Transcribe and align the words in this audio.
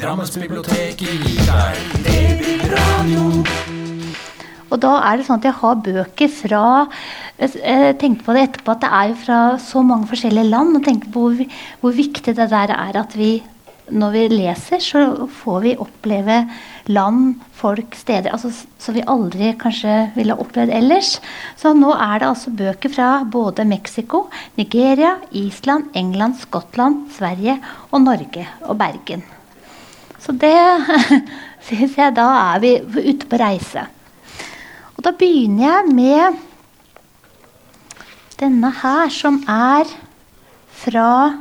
Drammensbiblioteket 0.00 1.02
gir 1.20 1.40
deg 1.44 1.80
DB-radio. 2.06 3.24
Og 4.70 4.78
da 4.80 4.92
er 5.04 5.18
det 5.18 5.26
sånn 5.26 5.40
at 5.42 5.48
jeg 5.50 5.58
har 5.58 5.80
bøker 5.84 6.30
fra 6.32 6.64
Jeg 7.40 7.96
tenkte 8.00 8.24
på 8.24 8.36
det 8.36 8.44
etterpå 8.46 8.72
at 8.72 8.84
det 8.84 8.90
er 8.96 9.10
jo 9.10 9.16
fra 9.26 9.40
så 9.60 9.82
mange 9.84 10.08
forskjellige 10.08 10.48
land. 10.48 10.78
Og 10.78 10.84
tenkte 10.86 11.10
på 11.12 11.24
hvor, 11.26 11.56
hvor 11.82 11.96
viktig 11.96 12.32
det 12.32 12.48
der 12.52 12.72
er 12.72 13.00
at 13.00 13.16
vi 13.18 13.42
når 13.90 14.12
vi 14.14 14.22
leser, 14.30 14.78
så 14.78 15.26
får 15.40 15.64
vi 15.64 15.72
oppleve 15.82 16.36
land, 16.94 17.40
folk, 17.58 17.96
steder 17.98 18.30
altså, 18.30 18.52
som 18.78 18.94
vi 18.94 19.02
aldri 19.02 19.50
kanskje 19.58 19.96
ville 20.14 20.36
opplevd 20.38 20.70
ellers. 20.78 21.16
Så 21.58 21.74
nå 21.74 21.90
er 21.96 22.22
det 22.22 22.30
altså 22.30 22.54
bøker 22.54 22.94
fra 22.94 23.10
både 23.26 23.66
Mexico, 23.66 24.28
Nigeria, 24.60 25.16
Island, 25.32 25.90
England, 25.98 26.38
Skottland, 26.46 27.08
Sverige 27.18 27.58
og 27.90 28.06
Norge 28.06 28.46
og 28.62 28.78
Bergen. 28.78 29.26
Så 30.20 30.34
det 30.36 30.52
syns 31.66 31.96
jeg 31.96 32.16
Da 32.16 32.28
er 32.54 32.62
vi 32.62 32.76
ute 32.80 33.26
på 33.26 33.40
reise. 33.40 33.86
Og 34.96 35.04
da 35.04 35.14
begynner 35.16 35.64
jeg 35.64 35.94
med 35.96 36.40
denne 38.40 38.70
her, 38.82 39.08
som 39.12 39.42
er 39.48 39.88
fra 40.80 41.36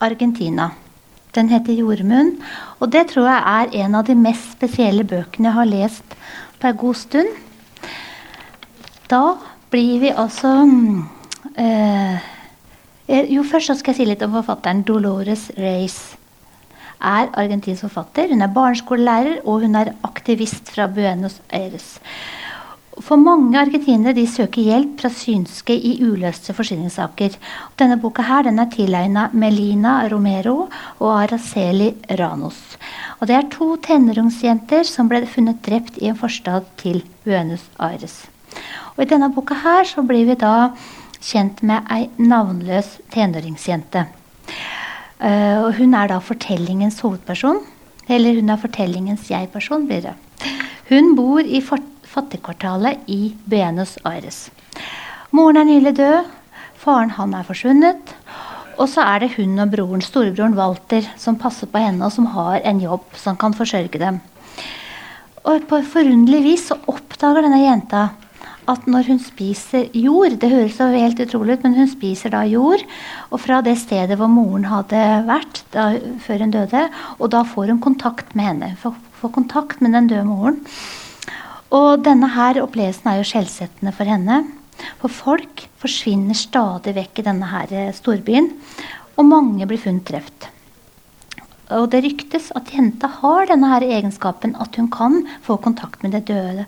Argentina. 0.00 0.70
Den 1.34 1.48
heter 1.48 1.72
'Jordmunn'. 1.72 2.40
Og 2.80 2.92
det 2.92 3.06
tror 3.10 3.28
jeg 3.28 3.42
er 3.46 3.84
en 3.84 3.94
av 3.94 4.06
de 4.06 4.14
mest 4.14 4.52
spesielle 4.52 5.04
bøkene 5.04 5.48
jeg 5.48 5.52
har 5.52 5.64
lest 5.64 6.16
på 6.60 6.66
en 6.66 6.76
god 6.76 6.94
stund. 6.94 7.28
Da 9.10 9.36
blir 9.70 10.00
vi 10.00 10.08
altså 10.08 10.48
øh, 11.58 12.18
Jo, 13.08 13.42
først 13.42 13.78
skal 13.78 13.92
jeg 13.92 13.96
si 13.96 14.04
litt 14.04 14.22
om 14.22 14.32
forfatteren 14.32 14.82
Dolores 14.82 15.50
Reis. 15.56 16.17
Er 17.00 17.30
argentinsk 17.32 17.86
forfatter. 17.86 18.28
Hun 18.32 18.42
er 18.42 18.52
barneskolelærer, 18.54 19.40
og 19.44 19.62
hun 19.62 19.74
er 19.78 19.94
aktivist 20.02 20.70
fra 20.74 20.86
Buenos 20.86 21.40
Aires. 21.50 21.98
For 22.98 23.14
mange 23.16 23.54
argentinere 23.60 24.12
de 24.16 24.24
søker 24.26 24.62
hjelp 24.62 24.96
fra 25.00 25.08
synske 25.14 25.76
i 25.76 25.92
uløste 26.02 26.50
forsyningssaker. 26.54 27.36
Denne 27.78 27.98
boka 28.02 28.24
her, 28.26 28.42
den 28.48 28.58
er 28.58 28.70
tilegna 28.72 29.28
Melina 29.32 30.00
Romero 30.10 30.66
og 30.98 31.12
Araceli 31.22 31.92
Ranos. 32.18 32.58
Og 33.20 33.28
Det 33.28 33.36
er 33.36 33.50
to 33.50 33.76
tenåringsjenter 33.76 34.82
som 34.82 35.08
ble 35.08 35.26
funnet 35.26 35.62
drept 35.62 36.02
i 36.02 36.10
en 36.10 36.18
forstad 36.18 36.66
til 36.76 37.04
Buenos 37.24 37.70
Aires. 37.78 38.26
Og 38.96 39.04
I 39.04 39.10
denne 39.14 39.30
boka 39.30 39.54
her 39.54 39.84
så 39.86 40.02
blir 40.02 40.26
vi 40.26 40.34
da 40.34 40.74
kjent 41.22 41.62
med 41.62 41.86
ei 41.90 42.08
navnløs 42.18 42.98
tenåringsjente. 43.14 44.06
Uh, 45.18 45.66
og 45.66 45.72
hun 45.78 45.96
er 45.98 46.10
da 46.10 46.20
fortellingens 46.22 47.00
hovedperson. 47.02 47.60
Eller 48.08 48.38
hun 48.38 48.50
er 48.50 48.60
fortellingens 48.60 49.28
jeg-person, 49.30 49.86
blir 49.88 50.04
det. 50.06 50.14
Hun 50.88 51.14
bor 51.18 51.44
i 51.44 51.60
fattigkvartalet 51.60 53.04
i 53.12 53.34
Buenos 53.44 53.98
Aires. 54.08 54.46
Moren 55.30 55.60
er 55.60 55.68
nylig 55.68 55.96
død. 55.98 56.30
Faren 56.78 57.12
han 57.18 57.34
er 57.36 57.44
forsvunnet. 57.44 58.14
Og 58.78 58.86
så 58.88 59.02
er 59.02 59.24
det 59.24 59.34
hun 59.34 59.58
og 59.58 59.72
broren, 59.74 60.02
storebroren 60.04 60.56
Walter 60.56 61.04
som 61.18 61.36
passer 61.36 61.68
på 61.68 61.82
henne, 61.82 62.06
og 62.06 62.14
som 62.14 62.30
har 62.32 62.62
en 62.62 62.80
jobb 62.80 63.18
som 63.18 63.36
kan 63.36 63.56
forsørge 63.56 63.98
dem. 64.00 64.20
Og 65.48 65.66
på 65.68 65.82
forunderlig 65.92 66.44
vis 66.44 66.68
så 66.70 66.78
oppdager 66.90 67.44
denne 67.44 67.60
jenta 67.64 68.08
at 68.68 68.86
når 68.90 69.08
hun 69.08 69.20
spiser 69.22 69.88
jord 69.96 70.36
Det 70.40 70.50
høres 70.52 70.76
så 70.76 70.90
helt 70.92 71.20
utrolig 71.22 71.56
ut, 71.56 71.64
men 71.64 71.76
hun 71.78 71.90
spiser 71.90 72.32
da 72.34 72.44
jord. 72.48 72.84
Og 73.32 73.40
fra 73.42 73.60
det 73.64 73.78
stedet 73.80 74.18
hvor 74.20 74.30
moren 74.32 74.68
hadde 74.68 75.02
vært 75.28 75.62
da, 75.74 75.90
før 76.24 76.44
hun 76.44 76.54
døde. 76.54 76.84
Og 77.18 77.32
da 77.32 77.44
får 77.48 77.72
hun 77.72 77.82
kontakt 77.84 78.34
med 78.38 78.50
henne. 78.50 78.70
Får, 78.82 78.96
får 79.20 79.34
kontakt 79.38 79.82
med 79.84 79.96
den 79.96 80.10
døde 80.12 80.26
moren. 80.28 80.60
Og 81.74 82.04
denne 82.04 82.30
her 82.32 82.60
opplevelsen 82.62 83.10
er 83.10 83.20
jo 83.20 83.28
skjellsettende 83.28 83.92
for 83.96 84.08
henne. 84.08 84.42
For 85.00 85.12
folk 85.12 85.66
forsvinner 85.82 86.36
stadig 86.38 86.94
vekk 86.96 87.20
i 87.20 87.26
denne 87.26 87.48
her 87.50 87.72
eh, 87.74 87.90
storbyen. 87.96 88.52
Og 89.18 89.26
mange 89.26 89.66
blir 89.68 89.80
funnet 89.82 90.06
drept. 90.08 90.52
Og 91.76 91.90
det 91.92 92.00
ryktes 92.04 92.48
at 92.56 92.70
jenta 92.72 93.10
har 93.20 93.48
denne 93.50 93.68
her 93.74 93.84
egenskapen 93.84 94.54
at 94.60 94.76
hun 94.80 94.88
kan 94.92 95.20
få 95.44 95.58
kontakt 95.60 96.02
med 96.02 96.14
det 96.16 96.24
døde. 96.30 96.64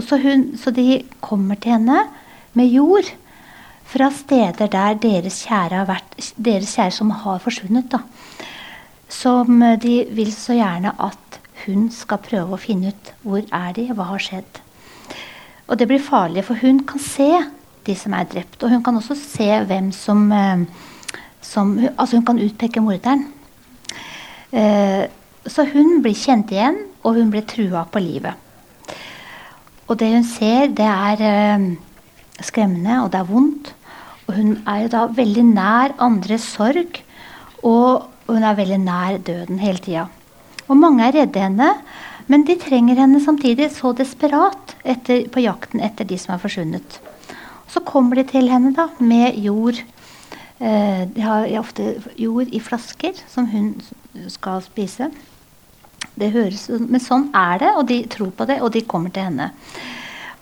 Så, 0.00 0.16
hun, 0.22 0.54
så 0.56 0.72
de 0.72 1.02
kommer 1.20 1.58
til 1.60 1.76
henne 1.76 2.06
med 2.56 2.72
jord 2.72 3.10
fra 3.88 4.10
steder 4.12 4.70
der 4.72 4.96
deres 5.00 5.42
kjære 5.44 5.82
har 5.82 5.88
vært, 5.88 6.32
deres 6.36 6.74
kjære 6.76 6.96
som 6.96 7.12
har 7.24 7.42
forsvunnet. 7.44 7.92
Da. 7.92 8.00
Som 9.08 9.60
de 9.82 10.00
vil 10.16 10.32
så 10.32 10.56
gjerne 10.56 10.94
at 10.96 11.40
hun 11.66 11.88
skal 11.92 12.20
prøve 12.24 12.56
å 12.56 12.60
finne 12.60 12.92
ut 12.92 13.12
hvor 13.24 13.44
er 13.44 13.72
de, 13.76 13.88
hva 13.92 14.10
har 14.14 14.22
skjedd. 14.22 14.60
Og 15.68 15.76
det 15.76 15.88
blir 15.90 16.00
farlig, 16.00 16.46
for 16.48 16.56
hun 16.62 16.80
kan 16.88 17.02
se 17.02 17.28
de 17.84 17.96
som 17.96 18.14
er 18.16 18.28
drept. 18.28 18.62
Og 18.62 18.72
hun 18.72 18.84
kan 18.84 18.96
også 18.96 19.16
se 19.18 19.48
hvem 19.68 19.90
som, 19.92 20.30
eh, 20.32 20.64
som 21.40 21.78
Altså 21.98 22.16
hun 22.16 22.24
kan 22.24 22.40
utpeke 22.40 22.80
morderen. 22.80 23.26
Eh, 24.52 25.04
så 25.48 25.64
hun 25.72 26.00
blir 26.04 26.16
kjent 26.16 26.52
igjen, 26.52 26.78
og 27.04 27.16
hun 27.16 27.32
blir 27.32 27.46
trua 27.48 27.84
på 27.88 28.02
livet. 28.02 28.34
Og 29.88 29.96
det 30.00 30.10
hun 30.12 30.26
ser, 30.28 30.68
det 30.76 30.84
er 30.88 31.24
eh, 31.24 31.66
skremmende, 32.44 33.00
og 33.02 33.12
det 33.12 33.20
er 33.22 33.30
vondt. 33.30 33.72
Og 34.28 34.36
hun 34.36 34.54
er 34.68 34.84
jo 34.84 34.92
da 34.92 35.06
veldig 35.16 35.44
nær 35.54 35.96
andres 36.04 36.44
sorg, 36.56 37.00
og 37.64 38.08
hun 38.28 38.44
er 38.44 38.58
veldig 38.58 38.80
nær 38.82 39.18
døden 39.24 39.60
hele 39.62 39.80
tida. 39.80 40.06
Og 40.68 40.76
mange 40.76 41.06
er 41.06 41.14
redde 41.16 41.40
henne, 41.40 41.70
men 42.28 42.44
de 42.44 42.58
trenger 42.60 43.00
henne 43.00 43.22
samtidig 43.24 43.70
så 43.72 43.94
desperat 43.96 44.74
etter, 44.84 45.24
på 45.32 45.40
jakten 45.40 45.80
etter 45.80 46.04
de 46.04 46.18
som 46.20 46.34
er 46.34 46.42
forsvunnet. 46.42 46.98
Så 47.72 47.80
kommer 47.88 48.20
de 48.20 48.26
til 48.28 48.50
henne 48.52 48.74
da, 48.76 48.90
med 49.00 49.38
jord. 49.40 49.80
Eh, 50.60 51.02
de 51.08 51.24
har 51.24 51.48
ofte 51.60 51.94
jord 52.20 52.52
i 52.52 52.60
flasker 52.60 53.16
som 53.32 53.48
hun 53.48 53.72
skal 54.32 54.62
spise. 54.64 55.10
Det 56.18 56.32
høres, 56.34 56.66
men 56.68 57.02
sånn 57.02 57.28
er 57.36 57.60
det, 57.62 57.70
og 57.78 57.86
de 57.90 58.02
tror 58.10 58.32
på 58.34 58.46
det, 58.48 58.58
og 58.62 58.72
de 58.74 58.82
kommer 58.86 59.14
til 59.14 59.28
henne. 59.28 59.52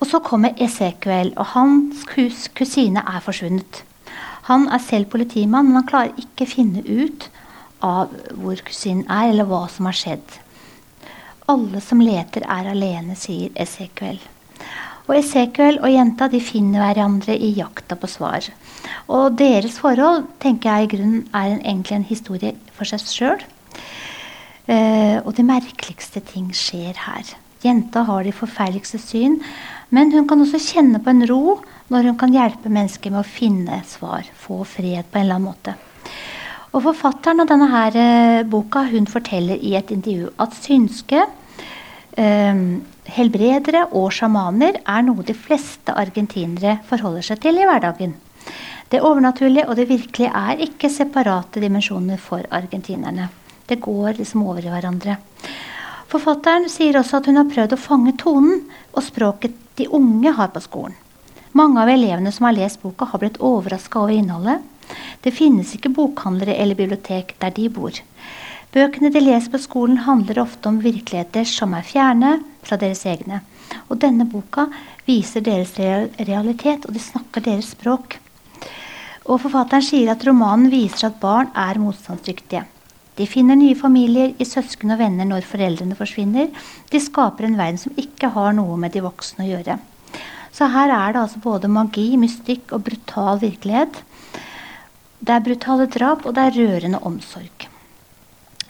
Og 0.00 0.08
så 0.08 0.20
kommer 0.24 0.56
Esekiel, 0.60 1.32
og 1.36 1.52
hans 1.54 2.04
kus, 2.08 2.46
kusine 2.56 3.04
er 3.04 3.22
forsvunnet. 3.24 3.82
Han 4.48 4.68
er 4.72 4.82
selv 4.84 5.10
politimann, 5.12 5.68
men 5.68 5.80
han 5.80 5.88
klarer 5.88 6.20
ikke 6.20 6.48
finne 6.48 6.84
ut 6.84 7.28
av 7.84 8.12
hvor 8.36 8.60
kusinen 8.64 9.04
er, 9.08 9.32
eller 9.32 9.48
hva 9.48 9.64
som 9.72 9.88
har 9.88 9.96
skjedd. 9.96 10.38
Alle 11.50 11.80
som 11.84 12.02
leter, 12.02 12.46
er 12.46 12.72
alene, 12.72 13.16
sier 13.18 13.52
Esekiel. 13.58 14.20
Og 15.06 15.14
Esekiel 15.20 15.78
og 15.78 15.92
jenta 15.92 16.26
de 16.30 16.40
finner 16.42 16.82
hverandre 16.82 17.36
i 17.38 17.52
jakta 17.54 17.98
på 17.98 18.08
svar. 18.10 18.48
Og 19.06 19.36
deres 19.38 19.78
forhold 19.82 20.24
tenker 20.42 20.72
jeg 20.72 20.86
i 20.86 20.90
grunnen 20.96 21.20
er 21.30 21.52
en, 21.52 21.60
egentlig 21.62 21.98
en 21.98 22.08
historie 22.08 22.56
for 22.74 22.88
seg 22.90 23.04
sjøl. 23.06 23.44
Eh, 24.66 25.18
og 25.22 25.34
de 25.38 25.44
merkeligste 25.46 26.22
ting 26.26 26.48
skjer 26.56 26.98
her. 27.06 27.28
Jenta 27.62 28.02
har 28.06 28.26
de 28.26 28.34
forferdeligste 28.34 28.98
syn, 29.00 29.38
men 29.94 30.10
hun 30.14 30.26
kan 30.28 30.42
også 30.42 30.60
kjenne 30.62 31.00
på 31.02 31.12
en 31.12 31.26
ro 31.30 31.58
når 31.92 32.10
hun 32.10 32.18
kan 32.18 32.34
hjelpe 32.34 32.70
mennesker 32.72 33.14
med 33.14 33.22
å 33.22 33.28
finne 33.28 33.78
svar, 33.86 34.26
få 34.34 34.64
fred 34.66 35.06
på 35.06 35.20
en 35.20 35.24
eller 35.24 35.38
annen 35.38 35.48
måte. 35.52 35.76
Og 36.74 36.82
Forfatteren 36.84 37.40
av 37.40 37.48
denne 37.48 37.70
her, 37.70 37.96
eh, 37.96 38.42
boka 38.42 38.84
hun 38.90 39.06
forteller 39.06 39.56
i 39.62 39.76
et 39.78 39.90
intervju 39.94 40.34
at 40.42 40.58
synske 40.58 41.22
eh, 42.18 42.60
helbredere 43.16 43.86
og 43.94 44.10
sjamaner 44.12 44.82
er 44.82 45.06
noe 45.06 45.24
de 45.24 45.34
fleste 45.34 45.94
argentinere 45.94 46.80
forholder 46.90 47.22
seg 47.30 47.40
til 47.46 47.62
i 47.62 47.70
hverdagen. 47.70 48.18
Det 48.90 49.00
overnaturlige 49.02 49.66
og 49.70 49.78
det 49.78 49.88
virkelige 49.88 50.30
er 50.30 50.62
ikke 50.62 50.90
separate 50.92 51.62
dimensjoner 51.62 52.20
for 52.22 52.44
argentinerne. 52.50 53.30
Det 53.66 53.80
går 53.82 54.20
liksom 54.20 54.44
over 54.46 54.64
i 54.64 54.70
hverandre. 54.70 55.18
Forfatteren 56.06 56.68
sier 56.70 56.98
også 57.00 57.18
at 57.18 57.26
hun 57.26 57.40
har 57.40 57.50
prøvd 57.50 57.74
å 57.74 57.80
fange 57.82 58.14
tonen 58.20 58.62
og 58.92 59.02
språket 59.02 59.56
de 59.76 59.88
unge 59.90 60.32
har 60.38 60.52
på 60.54 60.62
skolen. 60.62 60.94
Mange 61.56 61.80
av 61.82 61.90
elevene 61.90 62.30
som 62.32 62.46
har 62.46 62.54
lest 62.56 62.82
boka, 62.82 63.08
har 63.08 63.20
blitt 63.22 63.40
overraska 63.40 64.02
over 64.02 64.12
innholdet. 64.12 64.60
Det 65.24 65.32
finnes 65.34 65.72
ikke 65.74 65.94
bokhandlere 65.96 66.54
eller 66.54 66.78
bibliotek 66.78 67.34
der 67.40 67.54
de 67.56 67.70
bor. 67.72 67.96
Bøkene 68.76 69.08
de 69.10 69.22
leser 69.22 69.50
på 69.54 69.62
skolen, 69.62 70.02
handler 70.04 70.42
ofte 70.42 70.68
om 70.68 70.82
virkeligheter 70.84 71.48
som 71.48 71.72
er 71.74 71.86
fjerne 71.86 72.36
fra 72.66 72.76
deres 72.76 73.06
egne. 73.08 73.40
Og 73.88 73.98
denne 74.04 74.28
boka 74.28 74.66
viser 75.08 75.42
deres 75.42 75.72
realitet, 75.78 76.84
og 76.84 76.92
de 76.92 77.02
snakker 77.02 77.44
deres 77.46 77.72
språk. 77.72 78.18
Og 79.26 79.40
Forfatteren 79.42 79.82
sier 79.82 80.12
at 80.12 80.28
romanen 80.28 80.68
viser 80.70 81.08
at 81.08 81.20
barn 81.22 81.48
er 81.56 81.80
motstandsdyktige. 81.82 82.66
De 83.16 83.26
finner 83.28 83.56
nye 83.56 83.76
familier 83.78 84.34
i 84.36 84.44
søsken 84.44 84.92
og 84.92 85.00
venner 85.00 85.28
når 85.28 85.46
foreldrene 85.48 85.96
forsvinner. 85.96 86.50
De 86.92 87.00
skaper 87.00 87.48
en 87.48 87.56
verden 87.56 87.80
som 87.80 87.94
ikke 88.00 88.32
har 88.34 88.56
noe 88.56 88.76
med 88.80 88.92
de 88.92 89.04
voksne 89.04 89.46
å 89.46 89.52
gjøre. 89.54 89.78
Så 90.56 90.68
her 90.72 90.92
er 90.92 91.14
det 91.14 91.22
altså 91.22 91.40
både 91.44 91.68
magi, 91.72 92.10
mystikk 92.20 92.72
og 92.76 92.84
brutal 92.86 93.40
virkelighet. 93.42 94.02
Det 95.20 95.32
er 95.32 95.44
brutale 95.44 95.88
drap, 95.88 96.26
og 96.28 96.36
det 96.36 96.44
er 96.44 96.60
rørende 96.60 97.00
omsorg. 97.08 97.66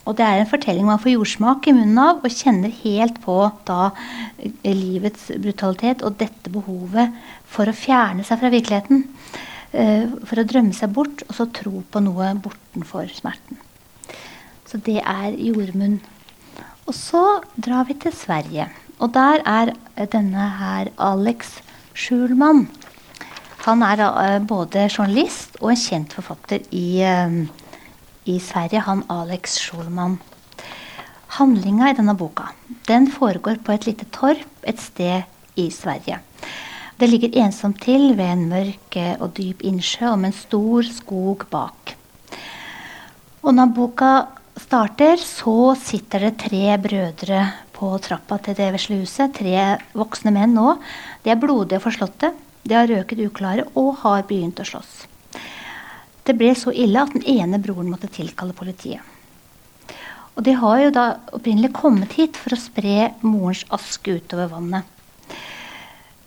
Og 0.06 0.14
det 0.18 0.22
er 0.22 0.40
en 0.40 0.50
fortelling 0.50 0.86
man 0.86 1.00
får 1.02 1.16
jordsmak 1.16 1.66
i 1.66 1.74
munnen 1.74 1.98
av 1.98 2.22
og 2.22 2.30
kjenner 2.34 2.70
helt 2.84 3.18
på 3.24 3.36
da 3.66 3.90
eh, 4.38 4.70
livets 4.70 5.32
brutalitet 5.42 6.04
og 6.06 6.18
dette 6.22 6.52
behovet 6.54 7.14
for 7.50 7.66
å 7.66 7.74
fjerne 7.74 8.26
seg 8.26 8.38
fra 8.42 8.52
virkeligheten. 8.54 9.02
Uh, 9.76 10.22
for 10.24 10.40
å 10.40 10.46
drømme 10.46 10.72
seg 10.72 10.92
bort 10.94 11.24
og 11.26 11.34
så 11.36 11.48
tro 11.52 11.82
på 11.90 12.00
noe 12.00 12.30
bortenfor 12.40 13.10
smerten. 13.12 13.58
Så 14.76 14.82
det 14.84 14.98
er 15.00 15.32
jordmunn. 15.40 15.94
Og 16.84 16.92
så 16.92 17.20
drar 17.56 17.86
vi 17.88 17.94
til 17.96 18.12
Sverige. 18.12 18.66
Og 19.00 19.08
der 19.14 19.40
er 19.48 19.70
denne 20.12 20.48
her 20.58 20.90
Alex 21.00 21.62
Schulman. 21.96 22.66
Han 23.64 23.80
er 23.80 24.02
uh, 24.04 24.44
både 24.44 24.84
journalist 24.92 25.56
og 25.62 25.72
en 25.72 25.80
kjent 25.80 26.12
forfatter 26.12 26.68
i 26.76 27.00
uh, 27.08 27.40
i 28.28 28.36
Sverige, 28.36 28.84
han 28.84 29.00
Alex 29.08 29.56
Schulman. 29.64 30.20
Handlinga 31.40 31.88
i 31.88 31.96
denne 31.96 32.12
boka 32.12 32.52
den 32.84 33.08
foregår 33.08 33.64
på 33.64 33.72
et 33.72 33.88
lite 33.88 34.04
torp 34.12 34.44
et 34.68 34.76
sted 34.76 35.24
i 35.56 35.70
Sverige. 35.70 36.20
Det 37.00 37.08
ligger 37.08 37.44
ensomt 37.46 37.80
til 37.80 38.10
ved 38.12 38.28
en 38.28 38.48
mørk 38.52 39.02
og 39.24 39.38
dyp 39.40 39.64
innsjø 39.64 40.12
og 40.12 40.18
med 40.18 40.34
en 40.34 40.40
stor 40.44 40.96
skog 41.00 41.48
bak. 41.48 41.96
Og 43.40 43.54
når 43.54 43.72
boka 43.72 44.16
starter, 44.66 45.20
så 45.22 45.76
sitter 45.78 46.26
det 46.26 46.38
tre 46.42 46.74
brødre 46.82 47.42
på 47.76 47.90
trappa 48.02 48.38
til 48.42 48.56
det 48.58 48.72
vesle 48.74 48.98
huset. 49.02 49.34
Tre 49.36 49.76
voksne 49.94 50.32
menn 50.34 50.56
nå. 50.56 50.74
De 51.22 51.30
er 51.30 51.38
blodige 51.40 51.78
og 51.78 51.86
forslåtte. 51.86 52.32
De 52.66 52.74
har 52.74 52.88
røket 52.90 53.22
uklare 53.28 53.66
og 53.78 54.00
har 54.02 54.26
begynt 54.26 54.58
å 54.58 54.66
slåss. 54.66 55.04
Det 56.26 56.34
ble 56.34 56.50
så 56.58 56.74
ille 56.74 56.98
at 56.98 57.14
den 57.14 57.22
ene 57.36 57.60
broren 57.62 57.92
måtte 57.92 58.10
tilkalle 58.10 58.56
politiet. 58.56 59.02
Og 60.36 60.44
de 60.44 60.56
har 60.58 60.80
jo 60.82 60.92
da 60.92 61.06
opprinnelig 61.32 61.70
kommet 61.76 62.18
hit 62.18 62.36
for 62.36 62.52
å 62.52 62.60
spre 62.60 63.12
morens 63.22 63.62
aske 63.72 64.18
utover 64.18 64.50
vannet. 64.50 64.84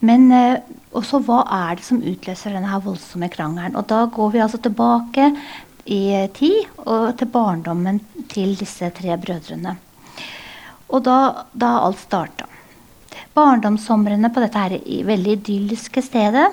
Men 0.00 0.30
eh, 0.32 0.62
også 0.96 1.20
hva 1.26 1.42
er 1.44 1.76
det 1.76 1.84
som 1.84 2.00
utløser 2.00 2.56
denne 2.56 2.72
her 2.72 2.80
voldsomme 2.82 3.28
krangelen? 3.30 3.76
Og 3.76 3.84
da 3.92 4.06
går 4.10 4.32
vi 4.32 4.40
altså 4.42 4.58
tilbake 4.64 5.28
i 5.90 6.28
tid 6.36 6.86
og 6.86 7.16
til 7.18 7.30
barndommen 7.32 8.00
til 8.30 8.54
disse 8.58 8.90
tre 8.94 9.16
brødrene. 9.18 9.74
Og 10.90 11.02
da, 11.06 11.46
da 11.52 11.76
alt 11.84 12.00
starta. 12.02 12.46
Barndomssomrene 13.34 14.30
på 14.34 14.42
dette 14.42 14.62
her 14.64 14.76
veldig 15.06 15.36
idylliske 15.38 16.02
stedet. 16.02 16.48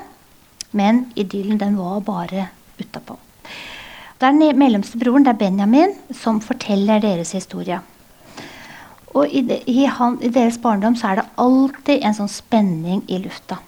Men 0.78 1.06
idyllen 1.16 1.57
den 1.62 1.78
var 1.78 2.01
bare 2.06 2.50
utapå. 2.78 3.18
Den 4.22 4.42
mellomste 4.57 4.98
broren, 4.98 5.24
det 5.25 5.36
er 5.36 5.42
Benjamin, 5.44 5.94
som 6.13 6.42
forteller 6.42 7.01
deres 7.01 7.31
historie. 7.38 7.80
Og 9.13 9.30
i, 9.30 9.42
de, 9.45 9.60
i, 9.69 9.86
han, 9.86 10.18
i, 10.22 10.30
deres 10.34 10.57
barndom 10.62 10.98
så 10.98 11.12
er 11.12 11.22
det 11.22 11.28
alltid 11.42 12.04
en 12.04 12.18
sånn 12.18 12.31
spenning 12.31 13.04
i 13.07 13.22
lufta. 13.22 13.60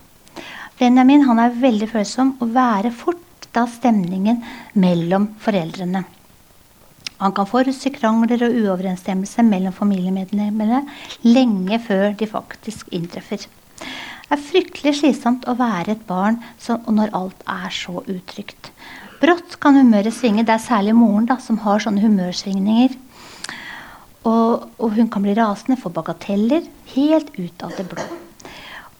Benjamin 0.80 1.25
han 1.27 1.42
er 1.42 1.57
veldig 1.62 1.89
følsom 1.92 2.36
og 2.39 2.54
værer 2.56 2.94
fort 2.95 3.21
da 3.55 3.65
stemningen 3.69 4.41
mellom 4.73 5.29
foreldrene. 5.41 6.03
Han 7.19 7.35
kan 7.35 7.47
forutse 7.49 7.91
krangler 7.91 8.45
og 8.47 8.55
uoverensstemmelser 8.61 9.43
mellom 9.43 9.75
familiemedlemmene 9.75 10.85
lenge 11.27 11.79
før 11.83 12.13
de 12.19 12.29
faktisk 12.31 12.87
inntreffer. 12.95 13.43
Det 14.29 14.37
er 14.37 14.45
fryktelig 14.45 14.93
slitsomt 14.99 15.47
å 15.49 15.57
være 15.59 15.97
et 15.97 16.05
barn 16.07 16.37
når 16.87 17.11
alt 17.17 17.43
er 17.49 17.73
så 17.73 18.03
utrygt. 18.05 18.71
Brått 19.19 19.57
kan 19.59 19.75
humøret 19.75 20.15
svinge. 20.15 20.45
Det 20.47 20.53
er 20.53 20.63
særlig 20.63 20.93
moren 20.95 21.27
da, 21.27 21.35
som 21.43 21.59
har 21.65 21.81
sånne 21.83 22.05
humørsvingninger. 22.05 22.95
Og, 24.29 24.69
og, 24.77 24.89
hun 24.95 25.09
kan 25.11 25.23
bli 25.23 25.35
rasende 25.35 25.79
for 25.79 25.91
bagateller 25.95 26.67
helt 26.93 27.33
ut 27.35 27.65
av 27.65 27.75
det 27.75 27.87
blå. 27.89 28.05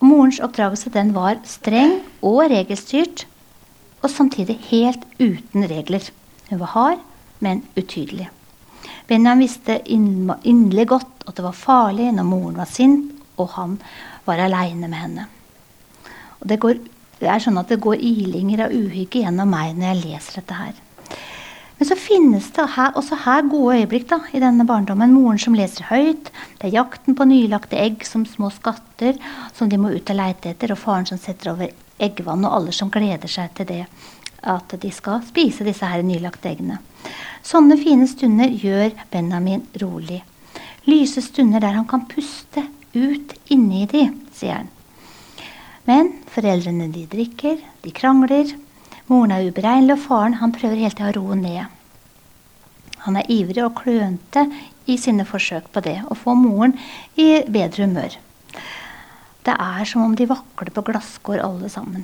Morens 0.04 0.40
oppdragelse 0.44 0.92
den 0.92 1.14
var 1.16 1.40
streng 1.48 2.00
og 2.24 2.46
regelstyrt, 2.52 3.26
og 4.02 4.12
samtidig 4.12 4.58
helt 4.70 5.06
uten 5.20 5.68
regler. 5.70 6.04
Hun 6.50 6.62
var 6.62 6.74
hard, 6.76 7.02
men 7.40 7.64
utydelig. 7.78 8.30
Benjamin 9.08 9.46
visste 9.48 9.80
inderlig 9.90 10.88
godt 10.88 11.28
at 11.28 11.36
det 11.38 11.46
var 11.46 11.58
farlig 11.58 12.12
når 12.14 12.28
moren 12.28 12.60
var 12.60 12.70
sint 12.70 13.16
og 13.40 13.54
han 13.56 13.78
var 14.28 14.42
aleine 14.44 14.88
med 14.88 15.00
henne. 15.00 15.28
Og 16.40 16.50
det 16.50 16.60
går 16.62 16.80
det 17.20 17.28
er 17.28 17.42
sånn 17.44 17.60
at 17.60 17.68
det 17.68 17.82
går 17.84 18.00
ilinger 18.00 18.62
av 18.66 18.76
uhygge 18.76 19.26
gjennom 19.26 19.50
meg 19.52 19.74
når 19.76 19.90
jeg 19.90 20.04
leser 20.06 20.40
dette 20.40 20.56
her. 20.56 20.78
Men 21.80 21.88
så 21.88 21.96
finnes 22.00 22.48
det 22.56 22.66
her, 22.76 22.94
også 23.00 23.18
her 23.26 23.44
gode 23.52 23.76
øyeblikk 23.80 24.08
da, 24.08 24.22
i 24.36 24.40
denne 24.44 24.66
barndommen. 24.68 25.12
Moren 25.16 25.40
som 25.40 25.56
leser 25.56 25.88
høyt. 25.88 26.32
Det 26.60 26.70
er 26.70 26.78
jakten 26.78 27.16
på 27.16 27.28
nylagte 27.28 27.80
egg 27.80 28.04
som 28.08 28.26
små 28.28 28.52
skatter 28.56 29.20
som 29.56 29.72
de 29.72 29.80
må 29.80 29.92
ut 29.96 30.12
og 30.12 30.20
leite 30.20 30.52
etter. 30.52 30.72
Og 30.76 30.80
faren 30.80 31.08
som 31.08 31.20
setter 31.20 31.54
over 31.54 31.72
eggvann, 32.00 32.46
og 32.48 32.56
alle 32.56 32.76
som 32.76 32.92
gleder 32.94 33.32
seg 33.32 33.54
til 33.58 33.70
det. 33.70 33.84
At 34.40 34.72
de 34.82 34.92
skal 34.96 35.24
spise 35.28 35.66
disse 35.68 35.86
her 35.86 36.04
nylagte 36.06 36.52
eggene. 36.52 36.80
Sånne 37.46 37.78
fine 37.80 38.08
stunder 38.08 38.52
gjør 38.52 38.94
Benjamin 39.12 39.66
rolig. 39.82 40.22
Lyse 40.88 41.22
stunder 41.24 41.64
der 41.64 41.76
han 41.76 41.88
kan 41.88 42.08
puste 42.10 42.66
ut 42.96 43.36
inni 43.52 43.86
de, 43.90 44.08
sier 44.36 44.62
han. 44.62 44.72
Men 45.90 46.12
foreldrene 46.30 46.90
de 46.94 47.06
drikker, 47.10 47.60
de 47.84 47.92
krangler. 47.96 48.52
Moren 49.10 49.34
er 49.34 49.48
uberegnelig, 49.50 49.96
og 49.96 50.04
faren 50.06 50.38
han 50.42 50.54
prøver 50.54 50.84
hele 50.84 50.94
tida 50.94 51.12
å 51.12 51.18
roe 51.18 51.38
ned. 51.40 51.66
Han 53.06 53.18
er 53.18 53.30
ivrig 53.32 53.64
og 53.64 53.78
klønete 53.80 54.46
i 54.90 54.98
sine 55.02 55.26
forsøk 55.26 55.70
på 55.74 55.82
det, 55.86 55.98
å 56.06 56.18
få 56.18 56.36
moren 56.38 56.76
i 57.18 57.42
bedre 57.48 57.88
humør. 57.88 58.18
Det 59.50 59.56
er 59.58 59.86
som 59.90 60.04
om 60.06 60.12
de 60.14 60.28
vakler 60.30 60.70
på 60.76 60.84
glasskår 60.86 61.42
alle 61.42 61.70
sammen. 61.74 62.04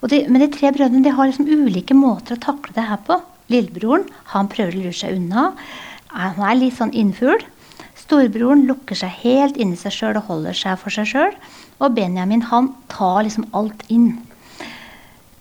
De, 0.00 0.18
men 0.28 0.42
de 0.42 0.48
tre 0.52 0.68
brødrene 0.76 1.04
de 1.04 1.12
har 1.16 1.28
liksom 1.28 1.48
ulike 1.48 1.96
måter 1.96 2.36
å 2.36 2.42
takle 2.42 2.74
det 2.76 2.84
her 2.84 3.00
på. 3.06 3.16
Lillebroren 3.52 4.04
han 4.34 4.48
prøver 4.52 4.76
å 4.76 4.82
lure 4.82 4.96
seg 4.96 5.16
unna. 5.16 5.50
Han 6.12 6.44
er 6.44 6.58
litt 6.58 6.76
sånn 6.76 6.92
innfugl. 6.92 7.40
Storebroren 7.96 8.66
lukker 8.68 8.98
seg 8.98 9.12
helt 9.22 9.56
inni 9.60 9.78
seg 9.80 9.94
sjøl 9.96 10.20
og 10.20 10.28
holder 10.28 10.56
seg 10.56 10.76
for 10.82 10.92
seg 10.92 11.08
sjøl. 11.08 11.32
Og 11.80 11.96
Benjamin 11.96 12.44
han 12.50 12.74
tar 12.92 13.22
liksom 13.24 13.48
alt 13.56 13.86
inn. 13.88 14.18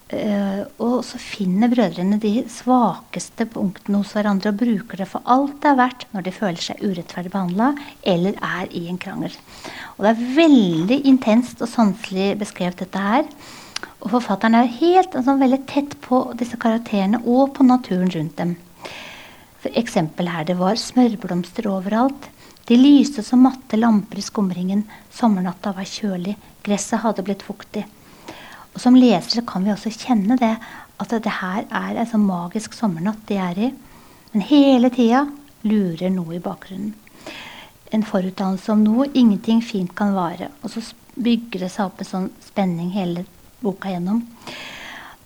Uh, 0.09 0.63
og 0.81 1.03
så 1.05 1.19
finner 1.21 1.69
brødrene 1.69 2.17
de 2.17 2.41
svakeste 2.49 3.45
punktene 3.53 3.99
hos 3.99 4.15
hverandre 4.17 4.49
og 4.49 4.57
bruker 4.57 4.97
det 4.97 5.05
for 5.11 5.21
alt 5.29 5.59
det 5.61 5.69
er 5.69 5.77
verdt 5.77 6.05
når 6.15 6.23
de 6.25 6.33
føler 6.33 6.65
seg 6.65 6.81
urettferdig 6.81 7.29
behandla 7.29 7.67
eller 8.09 8.39
er 8.41 8.71
i 8.73 8.87
en 8.89 8.97
krangel. 8.97 9.35
Og 9.99 10.07
Det 10.07 10.13
er 10.15 10.31
veldig 10.39 10.97
intenst 11.11 11.61
og 11.61 11.69
sanselig 11.69 12.31
beskrevet, 12.41 12.81
dette 12.81 13.03
her. 13.03 13.29
Og 14.01 14.15
forfatteren 14.15 14.57
er 14.57 14.71
helt 14.79 15.13
altså, 15.13 15.37
veldig 15.37 15.61
tett 15.69 15.93
på 16.01 16.23
disse 16.39 16.57
karakterene 16.57 17.21
og 17.27 17.53
på 17.59 17.67
naturen 17.67 18.09
rundt 18.15 18.41
dem. 18.41 18.55
For 19.61 19.77
eksempel 19.77 20.31
her 20.31 20.47
det 20.47 20.57
var 20.57 20.79
smørblomster 20.79 21.69
overalt. 21.69 22.31
De 22.65 22.81
lyste 22.81 23.21
som 23.25 23.45
matte 23.45 23.77
lamper 23.77 24.17
i 24.17 24.25
skumringen. 24.25 24.87
Sommernatta 25.13 25.75
var 25.77 25.85
kjølig. 25.85 26.33
Gresset 26.65 27.03
hadde 27.05 27.25
blitt 27.27 27.45
fuktig. 27.45 27.85
Og 28.75 28.81
Som 28.81 28.95
lesere 28.95 29.45
kan 29.47 29.65
vi 29.65 29.73
også 29.73 29.91
kjenne 29.93 30.37
det, 30.39 30.55
at 30.99 31.09
det 31.23 31.37
her 31.39 31.65
er 31.71 31.97
en 31.97 32.09
sånn 32.09 32.27
magisk 32.27 32.73
sommernatt 32.75 33.21
de 33.27 33.37
er 33.39 33.59
i. 33.59 33.69
Men 34.33 34.45
hele 34.45 34.91
tida 34.93 35.25
lurer 35.63 36.11
noe 36.13 36.37
i 36.37 36.43
bakgrunnen. 36.43 36.93
En 37.91 38.05
forutdannelse 38.05 38.69
om 38.71 38.83
noe 38.85 39.07
ingenting 39.17 39.63
fint 39.65 39.95
kan 39.97 40.13
vare. 40.13 40.51
Og 40.61 40.75
så 40.75 40.83
bygger 41.17 41.65
det 41.65 41.71
seg 41.73 41.87
opp 41.87 42.03
en 42.03 42.09
sånn 42.11 42.29
spenning 42.43 42.91
hele 42.93 43.25
boka 43.63 43.89
gjennom. 43.91 44.21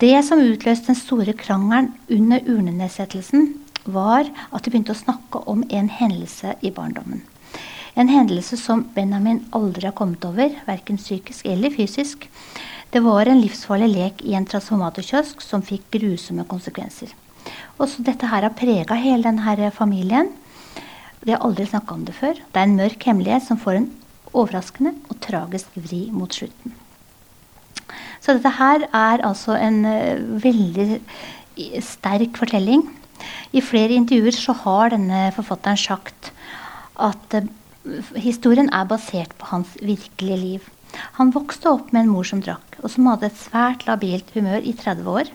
Det 0.00 0.14
som 0.26 0.42
utløste 0.42 0.90
den 0.90 0.98
store 0.98 1.36
krangelen 1.38 1.92
under 2.10 2.42
urnenedsettelsen, 2.48 3.52
var 3.84 4.24
at 4.24 4.64
de 4.64 4.72
begynte 4.72 4.94
å 4.94 4.98
snakke 4.98 5.42
om 5.50 5.62
en 5.68 5.90
hendelse 5.92 6.54
i 6.64 6.72
barndommen. 6.74 7.20
En 7.94 8.08
hendelse 8.10 8.56
som 8.58 8.86
Benjamin 8.94 9.44
aldri 9.54 9.86
har 9.86 9.94
kommet 9.94 10.24
over, 10.26 10.56
verken 10.66 10.98
psykisk 10.98 11.46
eller 11.46 11.70
fysisk. 11.70 12.26
Det 12.94 13.00
var 13.02 13.26
en 13.26 13.40
livsfarlig 13.42 13.88
lek 13.90 14.20
i 14.22 14.36
en 14.38 14.44
transformatorkiosk 14.46 15.40
som 15.42 15.64
fikk 15.66 15.88
grusomme 15.96 16.44
konsekvenser. 16.46 17.10
Også 17.82 18.04
dette 18.06 18.28
her 18.30 18.44
har 18.46 18.54
prega 18.54 18.94
hele 18.94 19.26
denne 19.26 19.70
familien. 19.74 20.28
De 21.24 21.32
har 21.34 21.42
aldri 21.42 21.66
snakka 21.66 21.96
om 21.96 22.04
det 22.06 22.14
før. 22.14 22.38
Det 22.38 22.60
er 22.60 22.68
en 22.68 22.76
mørk 22.78 23.02
hemmelighet 23.02 23.42
som 23.48 23.58
får 23.58 23.80
en 23.80 23.88
overraskende 24.30 24.92
og 25.10 25.18
tragisk 25.26 25.74
vri 25.74 26.04
mot 26.14 26.30
slutten. 26.30 26.76
Så 28.22 28.36
dette 28.36 28.54
her 28.60 28.86
er 28.86 29.26
altså 29.26 29.58
en 29.58 29.82
uh, 29.82 30.38
veldig 30.44 31.00
sterk 31.82 32.38
fortelling. 32.38 32.86
I 33.50 33.64
flere 33.64 33.98
intervjuer 33.98 34.38
så 34.38 34.54
har 34.62 34.94
denne 34.94 35.26
forfatteren 35.34 35.82
sagt 35.82 36.30
at 36.94 37.40
uh, 37.40 37.50
historien 38.14 38.70
er 38.70 38.86
basert 38.86 39.34
på 39.40 39.50
hans 39.50 39.74
virkelige 39.82 40.38
liv. 40.46 40.70
Han 41.18 41.32
vokste 41.34 41.72
opp 41.72 41.92
med 41.92 42.04
en 42.04 42.12
mor 42.12 42.26
som 42.28 42.42
drakk, 42.44 42.78
og 42.82 42.90
som 42.92 43.08
hadde 43.10 43.30
et 43.30 43.40
svært 43.40 43.86
labilt 43.88 44.30
humør 44.36 44.64
i 44.64 44.74
30 44.78 45.10
år. 45.10 45.32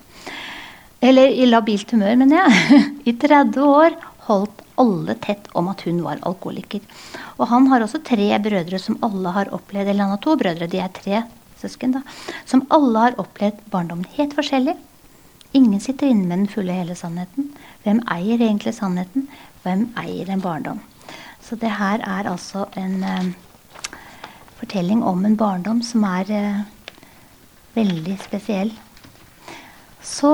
Eller 1.00 1.32
i 1.32 1.48
labilt 1.48 1.92
humør, 1.96 2.16
mener 2.20 2.42
jeg. 2.42 2.84
I 3.12 3.16
30 3.20 3.62
år 3.64 3.96
holdt 4.30 4.64
alle 4.80 5.16
tett 5.24 5.48
om 5.58 5.70
at 5.72 5.82
hun 5.88 6.04
var 6.06 6.22
alkoholiker. 6.28 6.84
Og 7.38 7.48
han 7.52 7.68
har 7.72 7.84
også 7.84 8.04
tre 8.06 8.30
brødre 8.44 8.80
som 8.80 9.00
alle 9.06 9.34
har 9.36 9.52
opplevd 9.56 9.92
Eller 9.92 10.06
han 10.06 10.16
har 10.16 10.24
to 10.24 10.36
brødre, 10.40 10.68
de 10.72 10.80
er 10.80 10.94
tre 10.96 11.24
søsken, 11.60 11.98
da. 11.98 12.04
Som 12.48 12.66
alle 12.72 13.08
har 13.08 13.20
opplevd 13.20 13.66
barndommen 13.72 14.08
helt 14.16 14.36
forskjellig. 14.38 14.76
Ingen 15.58 15.82
sitter 15.82 16.12
inne 16.12 16.28
med 16.28 16.44
den 16.44 16.52
fulle 16.52 16.76
hele 16.76 16.96
sannheten. 16.96 17.50
Hvem 17.84 18.04
eier 18.12 18.38
egentlig 18.38 18.76
sannheten? 18.78 19.28
Hvem 19.64 19.88
eier 19.98 20.30
en 20.30 20.44
barndom? 20.44 20.82
Så 21.42 21.58
det 21.58 21.72
her 21.80 22.04
er 22.06 22.30
altså 22.30 22.68
en 22.78 23.00
uh, 23.04 23.32
fortelling 24.60 25.04
om 25.04 25.26
en 25.26 25.38
barndom 25.40 25.82
som 25.86 26.04
er 26.08 26.32
eh, 26.36 26.62
veldig 27.76 28.18
spesiell. 28.24 28.72
Så, 30.04 30.34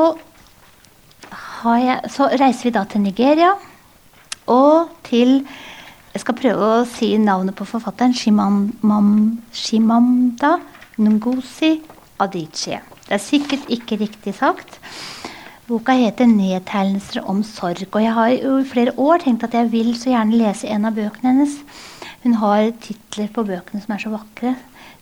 jeg, 1.65 1.99
så, 2.13 2.29
reiser 2.39 2.69
vi 2.69 2.75
da 2.75 2.85
til 2.89 3.05
Nigeria 3.05 3.53
og 4.51 4.91
til 5.07 5.41
Jeg 6.15 6.21
skal 6.23 6.37
prøve 6.39 6.67
å 6.71 6.83
si 6.87 7.09
navnet 7.19 7.57
på 7.59 7.65
forfatteren. 7.67 8.13
Shimam, 8.15 8.69
Shimamda 9.51 10.53
Ngozi 10.95 11.73
Adichie. 12.23 12.79
Det 13.03 13.17
er 13.17 13.19
sikkert 13.19 13.65
ikke 13.67 13.97
riktig 13.99 14.31
sagt. 14.37 14.79
Boka 15.67 15.91
heter 15.91 16.25
'Nedtegnelser 16.25 17.25
om 17.27 17.43
sorg'. 17.43 17.91
Og 17.91 18.01
jeg 18.01 18.13
har 18.13 18.29
jo 18.29 18.57
i 18.57 18.69
flere 18.69 18.93
år 18.97 19.17
tenkt 19.17 19.43
at 19.43 19.53
jeg 19.53 19.71
vil 19.71 19.95
så 19.97 20.09
gjerne 20.13 20.37
lese 20.37 20.67
en 20.67 20.85
av 20.85 20.95
bøkene 20.95 21.33
hennes. 21.33 21.57
Hun 22.25 22.39
har 22.41 22.71
titler 22.81 23.27
på 23.29 23.43
bøkene 23.45 23.83
som 23.83 23.93
er 23.93 24.01
så 24.01 24.09
vakre. 24.09 24.55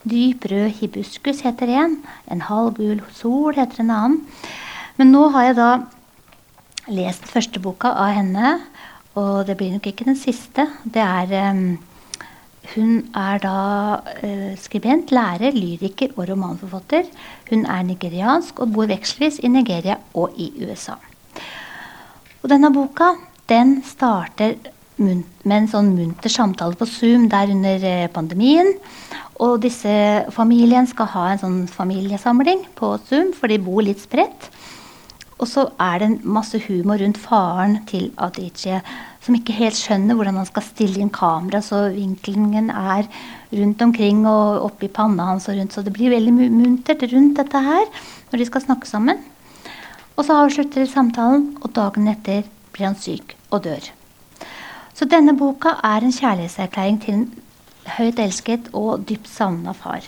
'Dyp 0.04 0.44
rød 0.50 0.74
hibiskus' 0.76 1.40
heter 1.40 1.70
en. 1.72 2.02
'En 2.28 2.42
halvgul 2.44 3.00
sol' 3.16 3.56
heter 3.56 3.80
en 3.80 3.90
annen. 3.90 4.20
Men 4.98 5.12
nå 5.12 5.30
har 5.32 5.44
jeg 5.44 5.56
da 5.56 5.70
lest 6.88 7.24
første 7.24 7.60
boka 7.60 7.88
av 7.88 8.12
henne, 8.12 8.60
og 9.14 9.46
det 9.46 9.56
blir 9.56 9.72
nok 9.72 9.86
ikke 9.86 10.04
den 10.04 10.20
siste. 10.20 10.68
Det 10.84 11.00
er 11.00 11.50
um, 11.50 11.78
hun 12.74 13.08
er 13.14 13.38
da 13.38 13.56
uh, 14.20 14.52
skribent, 14.60 15.10
lærer, 15.10 15.56
lyriker 15.56 16.12
og 16.18 16.28
romanforfatter. 16.28 17.08
Hun 17.48 17.64
er 17.64 17.82
nigeriansk 17.88 18.60
og 18.60 18.72
bor 18.76 18.86
vekselvis 18.86 19.40
i 19.40 19.48
Nigeria 19.48 19.96
og 20.12 20.36
i 20.36 20.52
USA. 20.60 21.00
Og 22.42 22.50
denne 22.50 22.72
boka 22.72 23.14
den 23.48 23.82
starter 23.84 24.56
med 25.00 25.54
en 25.56 25.70
sånn 25.70 25.92
munter 25.96 26.32
samtale 26.32 26.78
på 26.78 26.88
Zoom 26.88 27.28
der 27.32 27.50
under 27.54 27.82
uh, 27.82 28.10
pandemien. 28.14 28.74
Og 29.42 29.58
disse 29.64 29.94
familien 30.34 30.86
skal 30.86 31.10
ha 31.14 31.24
en 31.32 31.42
sånn 31.42 31.62
familiesamling 31.70 32.66
på 32.78 32.94
Zoom, 33.08 33.32
for 33.34 33.50
de 33.50 33.58
bor 33.62 33.82
litt 33.82 34.02
spredt. 34.04 34.50
Og 35.42 35.48
så 35.50 35.64
er 35.82 35.98
det 36.00 36.10
masse 36.22 36.60
humor 36.68 37.00
rundt 37.02 37.18
faren 37.18 37.80
til 37.90 38.12
Adichie 38.22 38.78
som 39.24 39.36
ikke 39.36 39.56
helt 39.56 39.78
skjønner 39.78 40.16
hvordan 40.18 40.38
han 40.38 40.48
skal 40.48 40.66
stille 40.66 41.00
inn 41.00 41.12
kamera 41.12 41.62
så 41.64 41.86
vinklingen 41.94 42.68
er 42.70 43.08
rundt 43.54 43.82
omkring 43.86 44.22
og 44.28 44.66
oppi 44.68 44.90
panna 44.92 45.30
hans 45.32 45.48
og 45.48 45.58
rundt. 45.58 45.74
Så 45.74 45.82
det 45.84 45.94
blir 45.96 46.12
veldig 46.12 46.34
muntert 46.52 47.06
rundt 47.12 47.40
dette 47.40 47.64
her 47.66 47.84
når 48.30 48.40
de 48.40 48.48
skal 48.50 48.66
snakke 48.66 48.90
sammen. 48.90 49.22
Og 50.14 50.26
så 50.26 50.38
avslutter 50.44 50.86
samtalen, 50.86 51.56
og 51.64 51.72
dagen 51.74 52.06
etter 52.12 52.44
blir 52.74 52.86
han 52.86 52.98
syk 52.98 53.34
og 53.50 53.64
dør. 53.66 53.90
Så 54.94 55.08
denne 55.10 55.34
boka 55.34 55.74
er 55.82 56.04
en 56.04 56.14
kjærlighetserklæring 56.14 57.00
til 57.02 57.14
en 57.16 57.24
høyt 57.96 58.20
elsket 58.22 58.70
og 58.72 59.02
dypt 59.08 59.26
savna 59.28 59.74
far. 59.74 60.06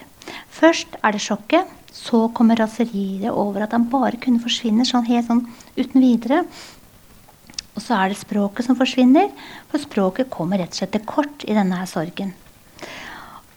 Først 0.51 0.95
er 1.03 1.17
det 1.17 1.25
sjokket. 1.25 1.67
Så 1.97 2.27
kommer 2.37 2.59
raseriet 2.61 3.31
over 3.33 3.63
at 3.65 3.73
han 3.73 3.87
bare 3.89 4.19
kunne 4.21 4.43
forsvinne 4.43 4.85
sånn 4.85 5.07
helt 5.09 5.31
sånn 5.31 5.47
uten 5.79 6.03
videre. 6.03 6.43
Og 7.73 7.81
så 7.83 7.97
er 7.97 8.13
det 8.13 8.19
språket 8.21 8.67
som 8.67 8.77
forsvinner, 8.77 9.31
for 9.71 9.81
språket 9.81 10.29
kommer 10.33 10.61
rett 10.61 10.75
og 10.75 10.81
slett 10.81 10.93
til 10.93 11.07
kort 11.09 11.47
i 11.49 11.57
denne 11.57 11.81
her 11.81 11.89
sorgen. 11.89 12.35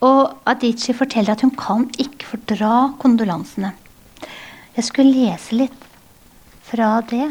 Og 0.08 0.40
Adichie 0.48 0.96
forteller 0.96 1.36
at 1.36 1.44
hun 1.44 1.52
kan 1.60 1.86
ikke 2.00 2.32
fordra 2.32 2.74
kondolansene. 3.00 3.74
Jeg 4.76 4.88
skulle 4.88 5.12
lese 5.12 5.60
litt 5.60 5.88
fra 6.70 7.02
det. 7.12 7.28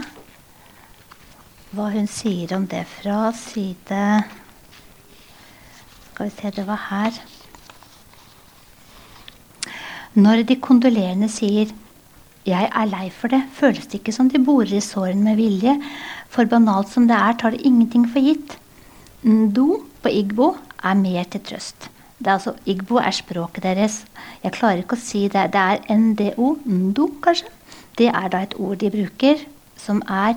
Hva 1.79 1.93
hun 1.93 2.09
sier 2.11 2.51
om 2.57 2.65
det 2.67 2.81
fra 2.91 3.29
side 3.39 3.99
Skal 6.09 6.27
vi 6.27 6.33
se, 6.35 6.51
det 6.57 6.65
var 6.67 6.81
her. 6.89 7.19
Når 10.19 10.43
de 10.49 10.57
kondolerende 10.59 11.29
sier 11.31 11.71
'jeg 12.47 12.71
er 12.75 12.91
lei 12.91 13.11
for 13.11 13.29
det', 13.29 13.47
føles 13.53 13.87
det 13.87 14.01
ikke 14.01 14.13
som 14.13 14.29
de 14.29 14.45
borer 14.45 14.75
i 14.75 14.81
sårene 14.81 15.23
med 15.23 15.37
vilje, 15.37 15.81
for 16.29 16.45
banalt 16.45 16.89
som 16.89 17.07
det 17.07 17.17
er, 17.17 17.33
tar 17.39 17.51
det 17.51 17.61
ingenting 17.61 18.09
for 18.13 18.21
gitt. 18.21 18.59
Ndo 19.23 19.85
på 20.03 20.09
igbo 20.09 20.57
er 20.83 20.95
mer 20.95 21.23
til 21.25 21.41
trøst. 21.41 21.91
Er 22.27 22.33
altså, 22.33 22.55
Igbo 22.67 22.97
er 22.97 23.11
språket 23.11 23.63
deres. 23.63 24.05
Jeg 24.43 24.53
klarer 24.53 24.79
ikke 24.83 24.97
å 24.97 25.01
si 25.01 25.29
det. 25.29 25.53
Det 25.53 25.61
er 25.61 25.97
NDO, 25.97 26.59
ndo 26.67 27.07
kanskje. 27.23 27.47
Det 27.99 28.09
er 28.09 28.29
da 28.29 28.39
et 28.43 28.55
ord 28.59 28.79
de 28.79 28.91
bruker 28.91 29.37
som, 29.77 30.03
er, 30.09 30.35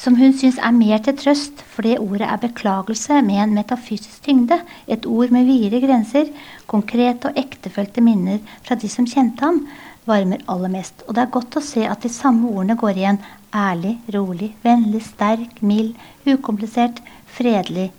som 0.00 0.16
hun 0.16 0.32
syns 0.32 0.56
er 0.56 0.72
mer 0.72 1.02
til 1.04 1.16
trøst, 1.18 1.60
for 1.68 1.84
det 1.84 1.98
ordet 2.00 2.24
er 2.24 2.40
beklagelse 2.40 3.20
med 3.26 3.42
en 3.42 3.54
metafysisk 3.58 4.24
tyngde. 4.24 4.56
Et 4.88 5.04
ord 5.04 5.32
med 5.34 5.44
videre 5.44 5.82
grenser. 5.82 6.30
Konkrete 6.70 7.28
og 7.28 7.40
ektefølte 7.40 8.00
minner 8.04 8.40
fra 8.64 8.78
de 8.80 8.88
som 8.88 9.08
kjente 9.08 9.44
ham, 9.44 9.66
varmer 10.08 10.40
aller 10.48 10.72
mest. 10.72 11.04
Og 11.06 11.14
det 11.14 11.26
er 11.26 11.34
godt 11.34 11.60
å 11.60 11.64
se 11.64 11.84
at 11.84 12.00
de 12.00 12.12
samme 12.12 12.48
ordene 12.48 12.78
går 12.80 12.96
igjen 12.96 13.20
ærlig, 13.52 13.98
rolig, 14.14 14.54
vennlig, 14.64 15.02
sterk, 15.04 15.60
mild, 15.60 15.92
ukomplisert, 16.24 17.02
fredelig, 17.28 17.90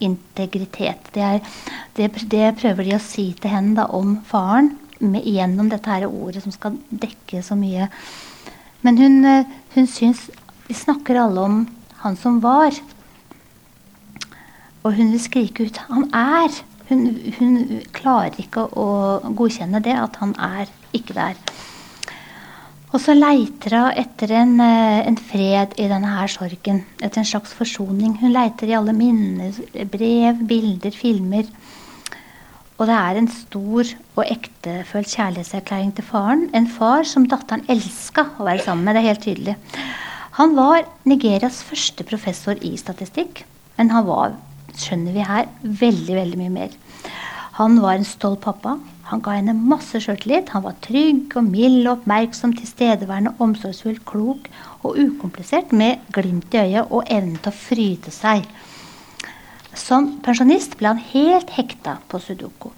integritet. 0.00 1.12
Det, 1.12 1.22
er, 1.22 1.62
det, 1.98 2.10
det 2.30 2.54
prøver 2.62 2.88
de 2.88 2.96
å 2.96 3.04
si 3.04 3.32
til 3.36 3.52
henne 3.52 3.76
da, 3.82 3.88
om 3.92 4.16
faren 4.24 4.72
med, 4.98 5.26
gjennom 5.28 5.68
dette 5.68 5.92
her 5.92 6.08
ordet 6.08 6.46
som 6.46 6.54
skal 6.54 6.78
dekke 6.88 7.42
så 7.44 7.58
mye. 7.58 7.90
Men 8.86 9.00
hun, 9.02 9.24
eh, 9.26 9.56
hun 9.74 9.90
syns 9.90 10.28
Vi 10.68 10.74
snakker 10.76 11.16
alle 11.16 11.40
om 11.40 11.60
han 12.02 12.16
som 12.20 12.42
var. 12.44 12.76
Og 14.84 14.94
hun 14.94 15.12
vil 15.14 15.20
skrike 15.20 15.64
ut 15.64 15.78
'han 15.78 16.10
er'. 16.12 16.62
Hun, 16.88 17.00
hun 17.38 17.80
klarer 17.92 18.36
ikke 18.40 18.64
å, 18.76 19.20
godkjenne 19.36 19.80
det, 19.84 19.92
at 19.92 20.16
han 20.16 20.34
er 20.38 20.68
ikke 20.92 21.14
der. 21.14 21.34
Og 22.92 23.00
så 23.00 23.12
leiter 23.12 23.76
hun 23.76 23.98
etter 24.00 24.32
en, 24.32 24.60
eh, 24.60 25.08
en, 25.08 25.16
fred 25.16 25.74
i 25.76 25.88
denne 25.88 26.08
her 26.08 26.26
sorgen. 26.26 26.84
Etter 27.00 27.20
en 27.20 27.28
slags 27.28 27.52
forsoning. 27.52 28.16
Hun 28.20 28.32
leiter 28.32 28.68
i 28.68 28.76
alle 28.76 28.92
minner, 28.92 29.52
brev, 29.84 30.46
bilder, 30.48 30.90
filmer. 30.90 31.44
Og 32.78 32.86
det 32.86 32.94
er 32.94 33.16
en 33.18 33.28
stor 33.28 33.84
og 34.16 34.24
ektefølt 34.24 35.12
kjærlighetserklæring 35.12 35.94
til 35.94 36.04
faren. 36.04 36.48
En 36.54 36.68
far 36.68 37.04
som 37.04 37.26
datteren 37.28 37.64
elska 37.68 38.24
å 38.38 38.44
være 38.44 38.64
sammen 38.64 38.84
med. 38.84 38.94
Det 38.94 39.02
er 39.02 39.08
helt 39.08 39.26
tydelig. 39.26 39.56
Han 40.38 40.52
var 40.54 40.84
Nigerias 41.02 41.64
første 41.66 42.04
professor 42.06 42.60
i 42.62 42.76
statistikk. 42.78 43.42
Men 43.78 43.90
han 43.90 44.04
var, 44.06 44.36
skjønner 44.78 45.14
vi 45.16 45.24
her, 45.26 45.48
veldig, 45.62 46.14
veldig 46.14 46.38
mye 46.38 46.52
mer. 46.54 46.76
Han 47.58 47.80
var 47.82 47.98
en 47.98 48.06
stolt 48.06 48.44
pappa. 48.44 48.76
Han 49.10 49.22
ga 49.24 49.34
henne 49.34 49.56
masse 49.56 49.98
sjøltillit. 50.04 50.52
Han 50.54 50.62
var 50.62 50.76
trygg 50.84 51.34
og 51.40 51.46
mild 51.48 51.80
og 51.88 51.96
oppmerksom, 51.96 52.52
tilstedeværende, 52.54 53.32
omsorgsfull, 53.42 53.98
klok 54.06 54.46
og 54.86 55.00
ukomplisert, 55.00 55.72
med 55.72 56.04
glimt 56.14 56.54
i 56.54 56.60
øyet 56.62 56.86
og 56.86 57.10
evnen 57.10 57.40
til 57.42 57.50
å 57.50 57.58
fryde 57.58 58.14
seg. 58.14 58.46
Som 59.74 60.20
pensjonist 60.22 60.76
ble 60.78 60.92
han 60.92 61.02
helt 61.10 61.50
hekta 61.56 61.96
på 62.06 62.20
sudoku. 62.22 62.70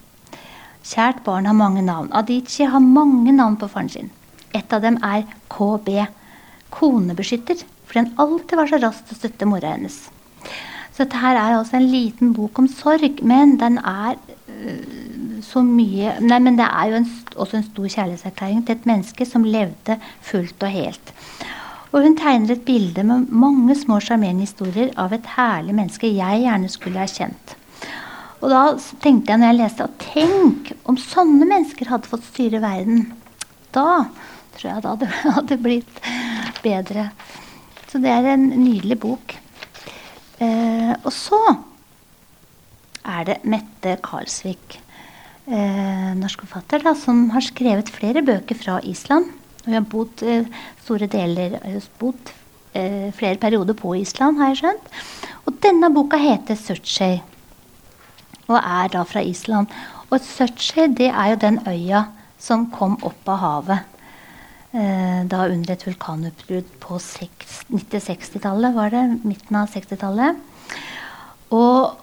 Kjært 0.81 1.21
barn 1.26 1.45
har 1.45 1.59
mange 1.61 1.85
navn. 1.85 2.09
Adichie 2.17 2.71
har 2.73 2.81
mange 2.81 3.37
navn 3.37 3.61
på 3.61 3.69
faren 3.69 3.93
sin. 3.93 4.09
Et 4.57 4.73
av 4.73 4.81
dem 4.81 4.97
er 5.05 5.29
KB, 5.52 6.07
konebeskytter, 6.74 7.62
fordi 7.86 8.04
han 8.04 8.14
alltid 8.22 8.58
var 8.58 8.70
så 8.70 8.80
rask 8.82 9.06
til 9.06 9.16
å 9.16 9.20
støtte 9.20 9.48
mora 9.48 9.74
hennes. 9.74 10.02
Så 10.90 11.04
dette 11.04 11.20
her 11.22 11.38
er 11.38 11.56
altså 11.56 11.78
en 11.78 11.90
liten 11.90 12.34
bok 12.36 12.58
om 12.60 12.68
sorg, 12.70 13.22
men 13.26 13.56
den 13.60 13.78
er 13.78 14.16
øh, 14.16 15.40
så 15.44 15.62
mye 15.64 16.16
Nei, 16.20 16.40
men 16.42 16.58
det 16.58 16.66
er 16.66 16.90
jo 16.90 16.98
en, 17.00 17.08
også 17.36 17.58
en 17.58 17.68
stor 17.70 17.88
kjærlighetserklæring 17.94 18.66
til 18.66 18.76
et 18.76 18.88
menneske 18.90 19.26
som 19.28 19.46
levde 19.46 19.96
fullt 20.26 20.66
og 20.66 20.74
helt. 20.74 21.14
Og 21.90 22.04
hun 22.04 22.18
tegner 22.18 22.54
et 22.54 22.66
bilde 22.66 23.02
med 23.06 23.30
mange 23.34 23.74
små 23.78 23.98
sjarmerende 24.04 24.46
historier 24.46 24.92
av 25.00 25.14
et 25.16 25.26
herlig 25.34 25.74
menneske 25.74 26.10
jeg 26.12 26.44
gjerne 26.44 26.70
skulle 26.70 27.02
ha 27.02 27.08
kjent. 27.10 27.56
Og 28.40 28.52
da 28.52 28.60
tenkte 29.02 29.32
jeg 29.32 29.40
når 29.40 29.50
jeg 29.50 29.58
leste 29.58 29.86
at 29.86 29.96
tenk 30.04 30.70
om 30.88 31.00
sånne 31.00 31.48
mennesker 31.48 31.90
hadde 31.90 32.08
fått 32.08 32.28
styre 32.30 32.62
verden. 32.62 33.08
Da 33.74 34.06
tror 34.56 34.68
jeg 34.70 34.84
det 34.84 34.92
hadde, 34.92 35.10
hadde 35.38 35.58
blitt 35.64 36.00
bedre. 36.62 37.11
Så 37.90 37.99
det 38.02 38.11
er 38.11 38.33
en 38.35 38.47
nydelig 38.50 38.99
bok. 39.02 39.35
Eh, 40.40 40.92
og 41.04 41.12
så 41.14 41.40
er 43.04 43.26
det 43.28 43.42
Mette 43.49 43.97
Karlsvik 44.04 44.80
eh, 45.50 46.11
norsk 46.19 46.45
forfatter 46.45 46.85
da, 46.85 46.95
som 46.99 47.28
har 47.35 47.45
skrevet 47.45 47.90
flere 47.92 48.23
bøker 48.26 48.59
fra 48.59 48.78
Island. 48.87 49.30
Jeg 49.66 49.76
har 49.76 49.88
bodd 49.92 50.23
eh, 50.25 50.49
store 50.85 51.09
deler, 51.11 51.59
bodd 52.00 52.33
eh, 52.73 53.11
flere 53.16 53.40
perioder 53.40 53.76
på 53.78 53.95
Island, 54.00 54.40
har 54.40 54.52
jeg 54.52 54.62
skjønt. 54.62 54.90
Og 55.47 55.59
denne 55.64 55.92
boka 55.95 56.21
heter 56.21 56.59
'Surtsey', 56.59 57.21
og 58.49 58.59
er 58.59 58.88
da 58.92 59.04
fra 59.04 59.23
Island. 59.23 59.69
Og 60.11 60.21
Surtsey, 60.21 60.88
det 60.88 61.11
er 61.11 61.35
jo 61.35 61.42
den 61.42 61.61
øya 61.66 62.04
som 62.38 62.71
kom 62.73 62.99
opp 63.04 63.28
av 63.28 63.38
havet 63.38 64.00
da 64.70 65.38
under 65.50 65.72
et 65.74 65.82
vulkanutbrudd 65.82 66.68
på 66.78 66.98
90-60-tallet, 67.00 68.74
var 68.76 68.92
det? 68.94 69.02
Midten 69.26 69.56
av 69.58 69.72
60-tallet. 69.72 70.38
Og, 71.50 71.96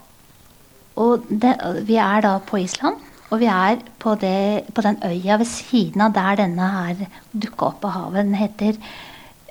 og 0.99 1.29
det, 1.29 1.53
vi 1.87 1.95
er 2.01 2.25
da 2.25 2.33
på 2.43 2.59
Island. 2.59 2.99
Og 3.27 3.41
vi 3.41 3.47
er 3.51 3.81
på, 3.99 4.13
det, 4.19 4.67
på, 4.71 4.83
den 4.85 4.99
øya 5.03 5.37
ved 5.41 5.49
siden 5.51 6.05
av 6.05 6.13
der 6.15 6.39
denne 6.39 6.67
her 6.71 7.01
dukka 7.35 7.73
opp 7.73 7.87
av 7.89 7.95
havet. 7.97 8.23
Den 8.23 8.37
heter 8.39 8.77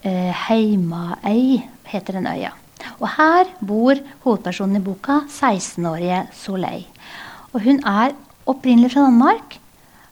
eh, 0.01 0.33
Heimaøy, 0.47 1.61
heter 1.91 2.17
den 2.17 2.29
øya. 2.31 2.55
Og 2.97 3.09
her 3.19 3.51
bor 3.61 4.01
hovedpersonen 4.25 4.81
i 4.81 4.85
boka, 4.85 5.21
16-årige 5.29 6.25
Soleil. 6.37 6.87
Og 7.53 7.61
hun 7.67 7.83
er 7.85 8.17
opprinnelig 8.49 8.95
fra 8.95 9.05
Danmark, 9.11 9.59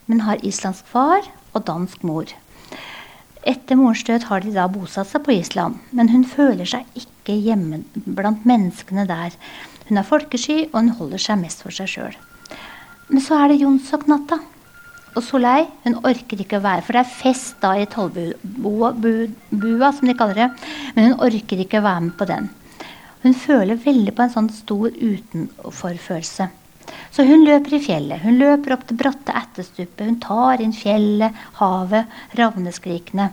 men 0.07 0.25
har 0.27 0.45
islandsk 0.45 0.85
far 0.93 1.25
og 1.55 1.65
dansk 1.65 2.05
mor. 2.05 2.29
Etter 3.45 3.77
morens 3.77 4.05
død 4.09 4.25
har 4.31 4.41
de 4.41 4.55
da 4.55 4.65
bosatt 4.73 5.11
seg 5.11 5.25
på 5.27 5.35
Island, 5.35 5.77
men 5.93 6.09
hun 6.09 6.25
føler 6.25 6.69
seg 6.69 6.89
ikke 6.97 7.37
hjemme 7.37 7.83
blant 8.07 8.47
menneskene 8.49 9.05
der. 9.09 9.37
Hun 9.91 10.01
er 10.01 10.09
folkesky, 10.09 10.65
og 10.71 10.79
hun 10.79 10.95
holder 10.97 11.21
seg 11.21 11.43
mest 11.43 11.61
for 11.65 11.75
seg 11.77 11.91
sjøl. 11.93 12.17
Men 13.11 13.21
så 13.21 13.37
er 13.43 13.53
det 13.53 13.61
Jonsoknatta. 13.61 14.41
Og 15.15 15.23
Soleil 15.23 15.69
hun 15.85 16.01
orker 16.09 16.41
ikke 16.43 16.59
å 16.59 16.65
være 16.65 16.83
For 16.83 16.97
det 16.97 17.05
er 17.05 17.13
fest 17.21 17.61
da 17.63 17.77
i 17.79 17.85
Tollbua, 17.87 18.91
som 19.95 20.09
de 20.09 20.17
kaller 20.19 20.41
det. 20.41 20.49
Men 20.97 21.13
hun 21.13 21.21
orker 21.29 21.61
ikke 21.63 21.79
å 21.83 21.87
være 21.87 22.07
med 22.09 22.17
på 22.19 22.27
den. 22.33 22.49
Hun 23.23 23.37
føler 23.39 23.81
veldig 23.81 24.17
på 24.17 24.25
en 24.25 24.33
sånn 24.33 24.51
stor 24.53 24.89
utenforfølelse. 24.91 26.49
Så 27.15 27.25
hun 27.29 27.45
løper 27.47 27.77
i 27.77 27.83
fjellet. 27.83 28.23
Hun 28.25 28.41
løper 28.41 28.75
opp 28.75 28.87
til 28.89 28.99
bratte 28.99 29.35
etterstupet. 29.39 30.07
Hun 30.07 30.21
tar 30.23 30.63
inn 30.65 30.75
fjellet, 30.77 31.37
havet, 31.61 32.11
ravneskrikene. 32.39 33.31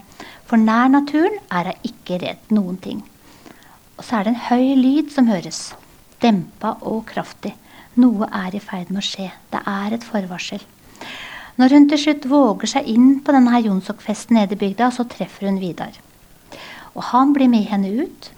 For 0.50 0.62
nær 0.62 0.92
naturen 0.94 1.40
er 1.50 1.72
hun 1.72 1.88
ikke 1.90 2.20
redd 2.22 2.54
noen 2.54 2.78
ting. 2.84 3.02
Og 3.98 4.06
så 4.06 4.20
er 4.20 4.28
det 4.28 4.36
en 4.36 4.46
høy 4.50 4.76
lyd 4.78 5.12
som 5.14 5.30
høres. 5.30 5.72
Dempa 6.22 6.76
og 6.90 7.04
kraftig. 7.10 7.56
Noe 8.02 8.30
er 8.32 8.56
i 8.56 8.62
ferd 8.64 8.92
med 8.92 9.02
å 9.02 9.06
skje. 9.06 9.32
Det 9.52 9.62
er 9.68 9.98
et 9.98 10.06
forvarsel. 10.06 10.62
Når 11.60 11.76
hun 11.76 11.88
til 11.92 12.00
slutt 12.00 12.28
våger 12.32 12.72
seg 12.72 12.88
inn 12.90 13.18
på 13.22 13.34
denne 13.36 13.60
Jonsok-festen 13.66 14.38
nede 14.40 14.56
i 14.56 14.62
bygda, 14.62 14.88
så 14.96 15.04
treffer 15.10 15.50
hun 15.50 15.60
Vidar. 15.62 15.98
Og 16.96 17.04
han 17.12 17.34
blir 17.36 17.52
med 17.52 17.68
henne 17.68 17.92
ut. 18.06 18.30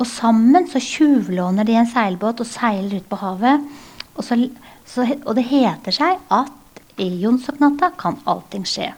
Og 0.00 0.06
sammen 0.10 0.66
så 0.70 0.80
tjuvlåner 0.82 1.66
de 1.68 1.76
en 1.78 1.90
seilbåt 1.90 2.42
og 2.42 2.48
seiler 2.48 2.98
ut 2.98 3.10
på 3.10 3.20
havet. 3.20 3.68
Og, 4.14 4.22
så, 4.24 4.38
så, 4.86 5.06
og 5.24 5.34
det 5.38 5.46
heter 5.50 5.94
seg 5.94 6.20
at 6.32 6.82
i 7.02 7.08
Jonsok-natta 7.24 7.90
kan 7.98 8.20
allting 8.30 8.66
skje. 8.68 8.92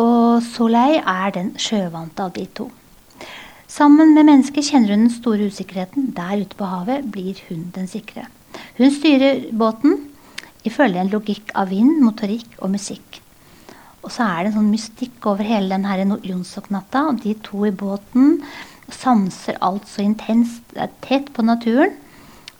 Og 0.00 0.42
Soleil 0.42 0.98
er 1.00 1.34
den 1.36 1.52
sjøvante 1.60 2.24
av 2.24 2.32
de 2.34 2.48
to. 2.50 2.70
Sammen 3.70 4.12
med 4.14 4.26
mennesket 4.26 4.66
kjenner 4.68 4.94
hun 4.94 5.06
den 5.06 5.14
store 5.14 5.46
usikkerheten. 5.50 6.10
Der 6.14 6.42
ute 6.42 6.58
på 6.58 6.66
havet 6.66 7.06
blir 7.14 7.38
hun 7.48 7.68
den 7.74 7.86
sikre. 7.90 8.26
Hun 8.78 8.90
styrer 8.94 9.48
båten 9.54 9.96
ifølge 10.66 11.02
en 11.02 11.10
logikk 11.12 11.52
av 11.58 11.70
vind, 11.70 12.00
motorikk 12.02 12.58
og 12.60 12.72
musikk. 12.74 13.20
Og 14.04 14.12
så 14.12 14.26
er 14.26 14.44
det 14.44 14.52
en 14.52 14.58
sånn 14.58 14.72
mystikk 14.72 15.26
over 15.30 15.46
hele 15.48 15.72
denne 15.72 15.90
her 15.90 16.02
Jonsoknatta. 16.28 17.06
De 17.22 17.34
to 17.46 17.64
i 17.66 17.72
båten 17.72 18.40
sanser 18.92 19.56
alt 19.64 19.88
så 19.88 20.04
intenst. 20.04 20.62
Det 20.74 20.82
er 20.84 20.96
tett 21.06 21.30
på 21.32 21.46
naturen. 21.46 21.94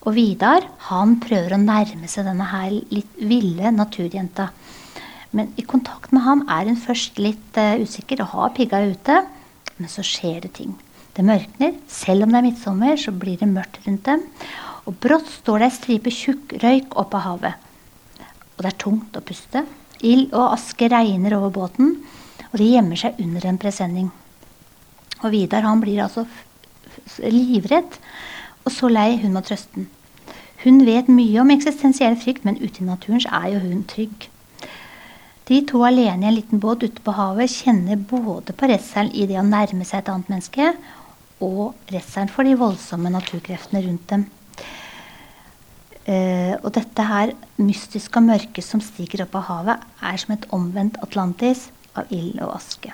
Og 0.04 0.12
Vidar 0.18 0.66
han 0.90 1.16
prøver 1.22 1.54
å 1.56 1.60
nærme 1.60 2.08
seg 2.12 2.26
denne 2.28 2.46
her 2.50 2.74
litt 2.92 3.14
ville 3.16 3.70
naturjenta. 3.72 4.50
Men 5.34 5.50
i 5.58 5.64
kontakt 5.66 6.12
med 6.12 6.22
ham 6.26 6.44
er 6.52 6.68
hun 6.68 6.78
først 6.78 7.16
litt 7.18 7.56
uh, 7.58 7.80
usikker 7.80 8.20
og 8.22 8.34
har 8.34 8.52
pigga 8.56 8.82
ute. 8.84 9.22
Men 9.78 9.90
så 9.90 10.04
skjer 10.06 10.44
det 10.44 10.52
ting. 10.60 10.76
Det 11.16 11.24
mørkner. 11.26 11.78
Selv 11.90 12.26
om 12.26 12.34
det 12.34 12.40
er 12.40 12.46
midtsommer, 12.48 12.98
så 13.00 13.14
blir 13.16 13.40
det 13.40 13.48
mørkt 13.50 13.80
rundt 13.86 14.04
dem. 14.06 14.22
Og 14.84 14.98
brått 15.00 15.30
står 15.40 15.62
det 15.62 15.70
ei 15.70 15.76
stripe 15.78 16.12
tjukk 16.12 16.54
røyk 16.62 16.94
opp 17.00 17.16
av 17.16 17.24
havet. 17.28 17.66
Og 18.54 18.60
det 18.60 18.70
er 18.70 18.80
tungt 18.84 19.16
å 19.16 19.24
puste. 19.24 19.64
Ild 20.04 20.34
og 20.36 20.52
aske 20.52 20.90
regner 20.92 21.38
over 21.38 21.54
båten, 21.54 21.96
og 22.50 22.60
de 22.60 22.68
gjemmer 22.74 23.00
seg 23.00 23.18
under 23.24 23.46
en 23.48 23.60
presenning. 23.62 24.10
Og 25.22 25.30
Vidar 25.32 25.64
han 25.64 25.80
blir 25.82 26.02
altså 26.04 26.26
livredd, 27.24 27.96
og 28.64 28.72
så 28.72 28.90
lei 28.92 29.14
hun 29.22 29.34
må 29.34 29.42
trøste 29.44 29.78
den. 29.78 29.88
Hun 30.64 30.80
vet 30.86 31.10
mye 31.12 31.42
om 31.42 31.50
eksistensiell 31.52 32.14
frykt, 32.16 32.46
men 32.48 32.56
ute 32.56 32.80
i 32.80 32.86
naturen 32.86 33.20
er 33.28 33.50
jo 33.52 33.58
hun 33.66 33.82
trygg. 33.88 34.30
De 35.44 35.58
to 35.68 35.82
alene 35.84 36.24
i 36.24 36.28
en 36.30 36.38
liten 36.38 36.60
båt 36.60 36.86
ute 36.86 37.02
på 37.04 37.12
havet 37.12 37.52
kjenner 37.52 38.00
både 38.00 38.54
på 38.56 38.70
redselen 38.70 39.12
i 39.12 39.26
det 39.28 39.36
å 39.36 39.44
nærme 39.44 39.84
seg 39.84 40.00
et 40.00 40.08
annet 40.08 40.30
menneske, 40.32 40.70
og 41.44 41.92
redselen 41.92 42.32
for 42.32 42.48
de 42.48 42.56
voldsomme 42.56 43.12
naturkreftene 43.12 43.82
rundt 43.84 44.06
dem. 44.14 44.24
Uh, 46.04 46.56
og 46.60 46.70
dette 46.76 47.04
her 47.08 47.32
mystiske 47.60 48.20
mørket 48.24 48.64
som 48.64 48.80
stiger 48.84 49.26
opp 49.26 49.36
av 49.40 49.46
havet, 49.50 49.84
er 50.00 50.20
som 50.20 50.32
et 50.32 50.48
omvendt 50.52 50.96
Atlantis 51.04 51.66
av 51.92 52.08
ild 52.12 52.40
og 52.44 52.56
aske. 52.56 52.92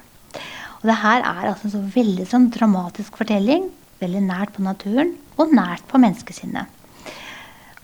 Og 0.81 0.91
det 0.91 0.99
her 1.05 1.23
er 1.23 1.53
altså 1.53 1.69
en 1.69 1.77
så 1.77 1.85
veldig 1.95 2.27
sånn 2.27 2.51
dramatisk 2.55 3.19
fortelling. 3.21 3.69
Veldig 4.03 4.27
nært 4.27 4.55
på 4.57 4.67
naturen 4.67 5.15
og 5.39 5.55
nært 5.55 5.87
på 5.91 6.01
menneskesinnet. 6.03 6.80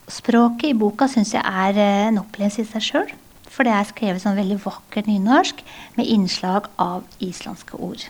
Språket 0.07 0.71
i 0.71 0.77
boka 0.79 1.09
syns 1.11 1.33
jeg 1.35 1.43
er 1.43 1.79
uh, 1.79 2.03
en 2.11 2.21
opplevelse 2.23 2.63
i 2.63 2.69
seg 2.69 2.85
sjøl. 2.85 3.15
For 3.51 3.67
det 3.67 3.73
er 3.73 3.89
skrevet 3.89 4.23
sånn 4.23 4.39
veldig 4.39 4.59
vakkert 4.63 5.09
nynorsk 5.09 5.63
med 5.97 6.11
innslag 6.13 6.69
av 6.83 7.07
islandske 7.25 7.79
ord. 7.81 8.05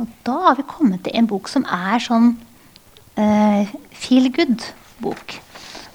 Og 0.00 0.10
da 0.26 0.36
har 0.48 0.58
vi 0.58 0.66
kommet 0.66 1.04
til 1.06 1.14
en 1.14 1.28
bok 1.30 1.50
som 1.52 1.66
er 1.70 2.02
sånn 2.02 2.32
uh, 3.20 3.74
feel 3.94 4.30
good-bok. 4.34 5.38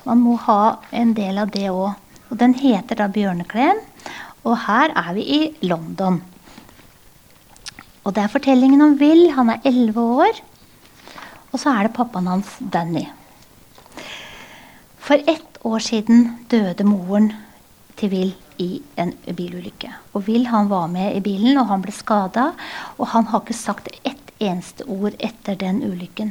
Man 0.07 0.23
må 0.23 0.37
ha 0.45 0.79
en 0.95 1.11
del 1.17 1.41
av 1.41 1.51
det 1.55 1.67
òg. 1.73 1.97
Og 2.29 2.37
den 2.37 2.53
heter 2.53 2.95
da 2.95 3.09
'Bjørneklem'. 3.09 3.81
Og 4.45 4.55
her 4.67 4.93
er 4.95 5.13
vi 5.17 5.23
i 5.25 5.39
London. 5.65 6.21
Og 8.05 8.15
det 8.15 8.23
er 8.23 8.31
fortellingen 8.31 8.81
om 8.81 8.97
Will. 9.01 9.31
Han 9.35 9.49
er 9.49 9.65
elleve 9.65 10.01
år. 10.01 10.43
Og 11.51 11.59
så 11.59 11.73
er 11.73 11.87
det 11.87 11.97
pappaen 11.97 12.29
hans, 12.29 12.55
Danny. 12.61 13.09
For 15.09 15.17
ett 15.25 15.57
år 15.65 15.81
siden 15.81 16.27
døde 16.51 16.85
moren 16.85 17.31
til 17.97 18.11
Will 18.13 18.33
i 18.61 18.83
en 19.01 19.15
bilulykke. 19.25 19.89
Og 20.13 20.27
Will 20.27 20.43
han 20.51 20.67
var 20.69 20.85
med 20.91 21.15
i 21.17 21.21
bilen, 21.25 21.57
og 21.57 21.65
han 21.71 21.81
ble 21.81 21.93
skada. 21.97 22.51
Og 23.01 23.07
han 23.15 23.25
har 23.31 23.41
ikke 23.41 23.55
sagt 23.57 23.87
ett 24.05 24.27
eneste 24.37 24.85
ord 24.85 25.15
etter 25.17 25.57
den 25.57 25.79
ulykken. 25.81 26.29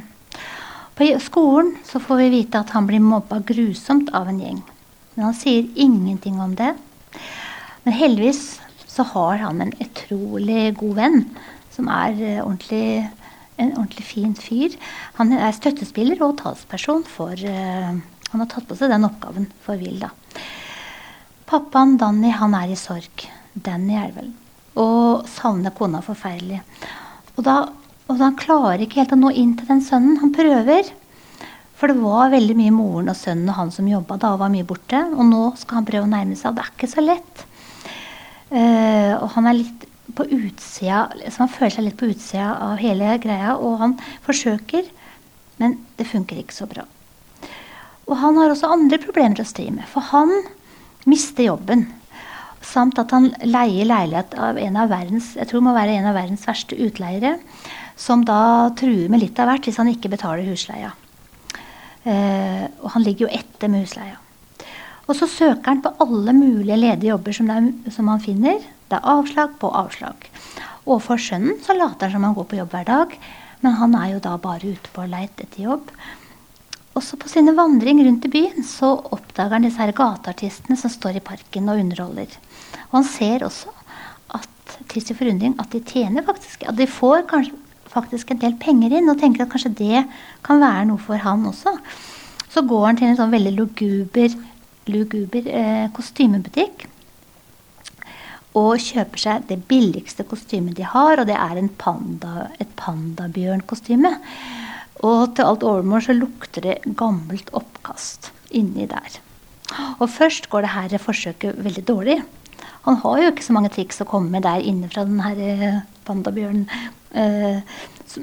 På 0.95 1.07
skolen 1.19 1.73
så 1.83 1.99
får 1.99 2.21
vi 2.21 2.29
vite 2.37 2.61
at 2.63 2.71
han 2.71 2.87
blir 2.87 3.03
mobba 3.03 3.41
grusomt 3.43 4.13
av 4.15 4.29
en 4.31 4.39
gjeng. 4.39 4.61
Men 5.15 5.25
han 5.27 5.35
sier 5.35 5.67
ingenting 5.75 6.39
om 6.39 6.53
det. 6.55 6.71
Men 7.83 7.97
heldigvis 7.99 8.61
så 8.87 9.03
har 9.11 9.41
han 9.43 9.59
en 9.59 9.73
utrolig 9.83 10.69
god 10.79 10.95
venn 11.01 11.25
som 11.75 11.91
er 11.91 12.15
uh, 12.15 12.45
ordentlig, 12.45 13.09
en 13.59 13.75
ordentlig 13.75 14.07
fin 14.07 14.31
fyr. 14.39 14.79
Han 15.19 15.35
er 15.35 15.51
støttespiller 15.51 16.23
og 16.23 16.37
talsperson 16.39 17.03
for 17.03 17.35
uh, 17.35 17.99
Han 18.31 18.43
har 18.43 18.49
tatt 18.51 18.67
på 18.69 18.77
seg 18.77 18.91
den 18.93 19.07
oppgaven 19.07 19.49
for 19.65 19.79
Will. 19.81 19.99
da. 20.01 20.11
Pappaen 21.49 21.97
Danny 21.97 22.29
han 22.29 22.53
er 22.53 22.69
i 22.69 22.77
sorg. 22.77 23.25
Danny 23.53 23.95
er 23.97 24.11
vel. 24.13 24.29
Og 24.77 25.25
savner 25.29 25.73
kona 25.75 26.01
forferdelig. 26.05 26.61
Og 27.35 27.43
da, 27.47 27.55
og 28.05 28.17
da 28.19 28.27
han 28.27 28.37
klarer 28.37 28.83
ikke 28.85 29.01
helt 29.01 29.15
å 29.15 29.19
nå 29.19 29.31
inn 29.33 29.55
til 29.57 29.71
den 29.71 29.81
sønnen. 29.81 30.19
Han 30.21 30.35
prøver. 30.35 30.91
For 31.79 31.89
det 31.89 32.03
var 32.03 32.33
veldig 32.33 32.57
mye 32.59 32.75
moren 32.75 33.09
og 33.09 33.17
sønnen 33.17 33.49
og 33.49 33.55
han 33.55 33.69
som 33.71 33.87
jobba 33.87 34.19
da 34.19 34.33
var 34.37 34.51
mye 34.53 34.67
borte. 34.67 34.99
Og 35.15 35.25
nå 35.25 35.43
skal 35.57 35.79
han 35.79 35.89
prøve 35.89 36.05
å 36.05 36.11
nærme 36.11 36.37
seg. 36.37 36.53
Det 36.53 36.65
er 36.65 36.73
ikke 36.75 36.91
så 36.91 37.05
lett. 37.05 37.45
Uh, 38.49 39.13
og 39.21 39.27
han 39.37 39.49
er 39.49 39.59
litt 39.61 39.85
på 40.17 40.25
utsida 40.25 41.03
liksom 41.19 41.43
Han 41.43 41.51
føler 41.53 41.73
seg 41.75 41.85
litt 41.85 41.97
på 41.99 42.07
utsida 42.09 42.53
av 42.65 42.79
hele 42.81 43.17
greia. 43.23 43.57
Og 43.57 43.79
han 43.81 43.97
forsøker, 44.27 44.85
men 45.57 45.79
det 45.97 46.09
funker 46.11 46.43
ikke 46.43 46.59
så 46.61 46.69
bra. 46.69 46.85
Og 48.09 48.17
han 48.17 48.37
har 48.41 48.51
også 48.51 48.71
andre 48.73 48.99
problemer 49.01 49.41
å 49.41 49.47
stri 49.47 49.69
med. 49.73 49.85
For 49.89 50.05
han 50.11 50.33
mister 51.09 51.45
jobben. 51.45 51.85
Samt 52.65 52.99
at 52.99 53.13
han 53.15 53.29
leier 53.45 53.87
leilighet 53.87 54.33
av 54.35 54.57
en 54.59 54.79
av 54.81 54.89
verdens 54.91 55.31
jeg 55.37 55.47
tror 55.47 55.63
må 55.63 55.71
være 55.77 55.95
en 55.95 56.09
av 56.09 56.17
verdens 56.17 56.47
verste 56.49 56.75
utleiere. 56.75 57.37
Som 57.99 58.25
da 58.27 58.71
truer 58.79 59.11
med 59.11 59.21
litt 59.23 59.39
av 59.39 59.51
hvert 59.51 59.69
hvis 59.69 59.77
han 59.79 59.91
ikke 59.91 60.11
betaler 60.11 60.47
husleia. 60.49 60.91
Eh, 62.03 62.65
og 62.81 62.89
han 62.95 63.05
ligger 63.05 63.27
jo 63.27 63.33
etter 63.39 63.71
med 63.71 63.85
husleia. 63.85 64.17
Og 65.09 65.17
så 65.17 65.27
søker 65.29 65.71
han 65.71 65.83
på 65.83 65.91
alle 66.03 66.33
mulige 66.37 66.77
ledige 66.77 67.11
jobber 67.11 67.35
som, 67.35 67.49
er, 67.49 67.69
som 67.93 68.09
han 68.11 68.21
finner. 68.23 68.59
Det 68.89 68.97
er 68.97 69.11
avslag 69.13 69.55
på 69.61 69.71
avslag. 69.73 70.29
Overfor 70.85 71.21
sønnen 71.21 71.59
så 71.65 71.75
later 71.77 72.09
han 72.09 72.17
som 72.17 72.27
han 72.27 72.37
går 72.37 72.47
på 72.49 72.59
jobb 72.59 72.73
hver 72.73 72.89
dag. 72.89 73.15
Men 73.61 73.75
han 73.81 73.95
er 73.99 74.13
jo 74.13 74.23
da 74.23 74.37
bare 74.41 74.73
ute 74.75 74.93
på 74.93 75.05
leit 75.09 75.41
etter 75.41 75.65
jobb. 75.65 75.89
Også 76.99 77.15
på 77.19 77.29
sine 77.31 77.53
vandring 77.55 78.01
rundt 78.03 78.25
i 78.27 78.31
byen 78.33 78.65
så 78.67 78.91
oppdager 79.13 79.55
han 79.55 79.65
disse 79.67 79.79
her 79.79 79.95
gateartistene 79.95 80.75
som 80.79 80.91
står 80.91 81.19
i 81.19 81.23
parken 81.23 81.71
og 81.71 81.79
underholder. 81.79 82.33
Og 82.89 82.99
han 82.99 83.07
ser 83.07 83.45
også 83.47 83.71
at 84.35 84.77
til 84.91 85.05
sin 85.05 85.17
forundring 85.17 85.55
at 85.61 85.71
de 85.71 85.79
tjener 85.85 86.25
faktisk 86.25 86.65
At 86.67 86.77
de 86.77 86.87
får 86.87 87.23
kanskje, 87.29 87.55
faktisk 87.89 88.31
en 88.31 88.41
del 88.41 88.53
penger 88.61 88.93
inn, 88.97 89.09
og 89.09 89.17
tenker 89.21 89.45
at 89.45 89.51
kanskje 89.53 89.73
det 89.79 90.03
kan 90.45 90.61
være 90.61 90.85
noe 90.91 91.01
for 91.01 91.17
han 91.17 91.47
også. 91.49 91.73
Så 92.49 92.61
går 92.67 92.85
han 92.85 92.99
til 92.99 93.09
en 93.09 93.17
sånn 93.17 93.33
veldig 93.33 93.55
luguber, 93.55 94.35
luguber 94.89 95.49
eh, 95.49 95.87
kostymebutikk 95.95 96.85
og 98.57 98.81
kjøper 98.81 99.21
seg 99.21 99.43
det 99.49 99.59
billigste 99.69 100.25
kostymet 100.27 100.77
de 100.77 100.85
har, 100.89 101.21
og 101.21 101.27
det 101.29 101.37
er 101.37 101.59
panda, 101.77 102.49
et 102.59 102.71
pandabjørnkostyme. 102.81 104.11
Og 105.05 105.35
til 105.35 105.47
alt 105.47 105.63
overmål 105.63 106.03
så 106.03 106.15
lukter 106.15 106.65
det 106.65 106.95
gammelt 106.99 107.51
oppkast 107.55 108.31
inni 108.55 108.87
der. 108.89 109.19
Og 109.99 110.09
først 110.09 110.49
går 110.49 110.65
det 110.65 110.73
her 110.73 110.97
forsøket 111.01 111.63
veldig 111.63 111.85
dårlig. 111.87 112.17
Han 112.87 112.97
har 113.03 113.21
jo 113.21 113.31
ikke 113.31 113.45
så 113.45 113.55
mange 113.55 113.71
triks 113.73 114.01
å 114.01 114.07
komme 114.09 114.31
med 114.33 114.43
der 114.47 114.65
inne 114.65 114.89
fra 114.91 115.05
den 115.07 115.21
her 115.23 115.39
eh, 115.43 115.79
pandabjørnen. 116.07 116.65
Eh, 117.13 117.61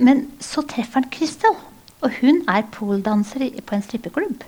men 0.00 0.26
så 0.42 0.64
treffer 0.66 1.00
han 1.00 1.10
Crystal. 1.12 1.56
Og 2.04 2.12
hun 2.20 2.42
er 2.50 2.66
poldanser 2.74 3.46
på 3.64 3.76
en 3.76 3.84
strippeklubb. 3.84 4.42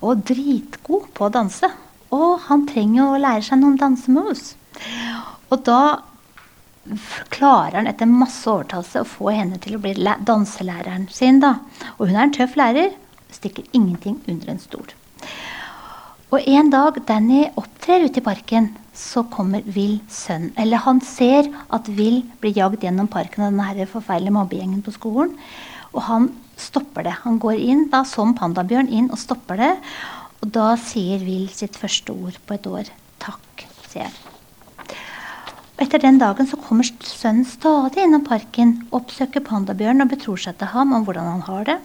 Og 0.00 0.22
dritgod 0.28 1.10
på 1.16 1.26
å 1.26 1.32
danse. 1.32 1.68
Og 2.14 2.40
han 2.48 2.64
trenger 2.68 3.10
å 3.10 3.20
lære 3.20 3.44
seg 3.46 3.60
noen 3.60 3.78
dansemoves. 3.80 4.54
Og 5.50 5.60
da 5.66 5.80
klarer 7.32 7.80
han 7.80 7.90
etter 7.90 8.08
masse 8.10 8.48
overtalelse 8.50 9.02
å 9.02 9.08
få 9.08 9.30
henne 9.34 9.60
til 9.62 9.76
å 9.76 9.82
bli 9.82 9.94
danselæreren 10.26 11.08
sin. 11.12 11.40
da. 11.40 11.58
Og 11.98 12.08
hun 12.08 12.16
er 12.16 12.26
en 12.26 12.34
tøff 12.34 12.56
lærer. 12.56 12.92
Stikker 13.30 13.64
ingenting 13.72 14.20
under 14.28 14.50
en 14.50 14.58
stol. 14.58 14.86
Og 16.30 16.46
en 16.46 16.70
dag 16.70 16.98
Danny 17.08 17.48
opptrer 17.58 18.04
ute 18.06 18.20
i 18.20 18.22
parken, 18.22 18.70
så 18.94 19.24
kommer 19.26 19.64
Will 19.74 19.98
sønn. 20.10 20.52
Eller 20.58 20.82
han 20.84 21.00
ser 21.02 21.48
at 21.74 21.88
Will 21.88 22.22
blir 22.42 22.54
jagd 22.54 22.84
gjennom 22.86 23.10
parken 23.10 23.48
av 23.48 23.54
denne 23.54 23.88
forferdelige 23.90 24.36
mobbegjengen 24.36 24.84
på 24.86 24.94
skolen. 24.94 25.34
Og 25.90 26.04
han 26.06 26.30
stopper 26.60 27.08
det. 27.08 27.18
Han 27.24 27.42
går 27.42 27.58
inn 27.58 27.86
da 27.90 28.04
som 28.06 28.36
pandabjørn 28.38 28.90
inn 28.94 29.10
og 29.10 29.18
stopper 29.18 29.58
det. 29.58 29.74
Og 30.40 30.54
da 30.54 30.72
sier 30.78 31.22
Will 31.26 31.48
sitt 31.50 31.78
første 31.80 32.14
ord 32.14 32.38
på 32.46 32.58
et 32.58 32.70
år. 32.70 32.92
Takk, 33.22 33.66
sier 33.90 34.06
han. 34.06 34.29
Etter 35.80 36.02
den 36.02 36.18
dagen 36.20 36.44
så 36.46 36.58
kommer 36.60 36.84
sønnen 36.84 37.46
stadig 37.48 38.02
innom 38.04 38.24
parken, 38.26 38.74
oppsøker 38.92 39.40
pandabjørnen 39.46 40.04
og 40.04 40.10
betror 40.12 40.42
seg 40.42 40.58
til 40.60 40.68
ham 40.74 40.92
om 40.92 41.06
hvordan 41.06 41.30
han 41.30 41.46
har 41.46 41.64
det. 41.70 41.78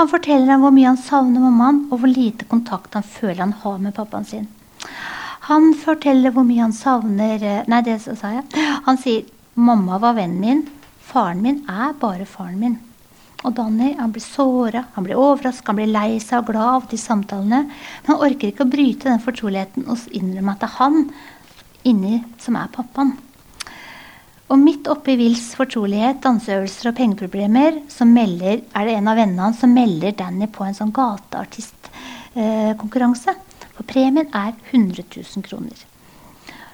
Han 0.00 0.10
forteller 0.10 0.50
ham 0.50 0.64
hvor 0.64 0.74
mye 0.74 0.88
han 0.88 0.98
savner 0.98 1.44
mammaen, 1.44 1.84
og 1.92 2.02
hvor 2.02 2.10
lite 2.10 2.48
kontakt 2.50 2.98
han 2.98 3.06
føler 3.06 3.44
han 3.44 3.54
har 3.62 3.78
med 3.78 3.94
pappaen 3.94 4.26
sin. 4.26 4.50
Han 5.46 5.70
forteller 5.78 6.34
hvor 6.34 6.46
mye 6.48 6.66
han 6.66 6.74
savner 6.74 7.46
eh, 7.46 7.62
Nei, 7.70 7.80
det 7.86 8.00
sa 8.02 8.34
jeg. 8.34 8.44
Han 8.86 8.98
sier 8.98 9.24
'mamma 9.54 9.98
var 10.02 10.18
vennen 10.18 10.42
min'. 10.42 10.68
Faren 11.00 11.42
min 11.42 11.64
er 11.68 11.94
bare 12.00 12.26
faren 12.26 12.58
min. 12.58 12.78
Og 13.44 13.54
Danny 13.56 13.94
han 13.98 14.12
blir 14.12 14.22
såra, 14.22 14.84
han 14.94 15.04
blir 15.04 15.18
overraska, 15.18 15.70
han 15.70 15.78
blir 15.78 15.90
lei 15.90 16.18
seg 16.20 16.42
og 16.42 16.50
glad 16.52 16.74
av 16.74 16.88
de 16.90 16.98
samtalene. 16.98 17.62
Men 17.66 18.10
han 18.10 18.24
orker 18.26 18.50
ikke 18.50 18.66
å 18.66 18.72
bryte 18.74 19.08
den 19.08 19.22
fortroligheten 19.22 19.86
og 19.88 19.98
innrømme 20.12 20.52
at 20.52 20.60
det 20.60 20.68
er 20.68 20.78
han 20.78 21.06
inni 21.88 22.16
som 22.42 22.54
er 22.60 22.68
pappaen. 22.74 23.12
Og 24.50 24.56
midt 24.58 24.90
oppi 24.90 25.14
Wills 25.20 25.46
fortrolighet, 25.54 26.18
danseøvelser 26.24 26.88
og 26.90 26.96
pengeproblemer 26.98 27.72
så 27.92 28.04
melder, 28.08 28.56
er 28.74 28.82
det 28.86 28.94
en 28.98 29.10
av 29.12 29.18
vennene 29.20 29.44
hans 29.46 29.60
som 29.62 29.70
melder 29.74 30.12
Danny 30.18 30.46
på 30.50 30.60
en 30.66 30.74
sånn 30.74 30.96
gateartistkonkurranse. 30.96 33.30
Eh, 33.30 33.36
For 33.76 33.84
premien 33.86 34.28
er 34.34 34.52
100 34.72 35.04
000 35.14 35.46
kroner. 35.46 35.78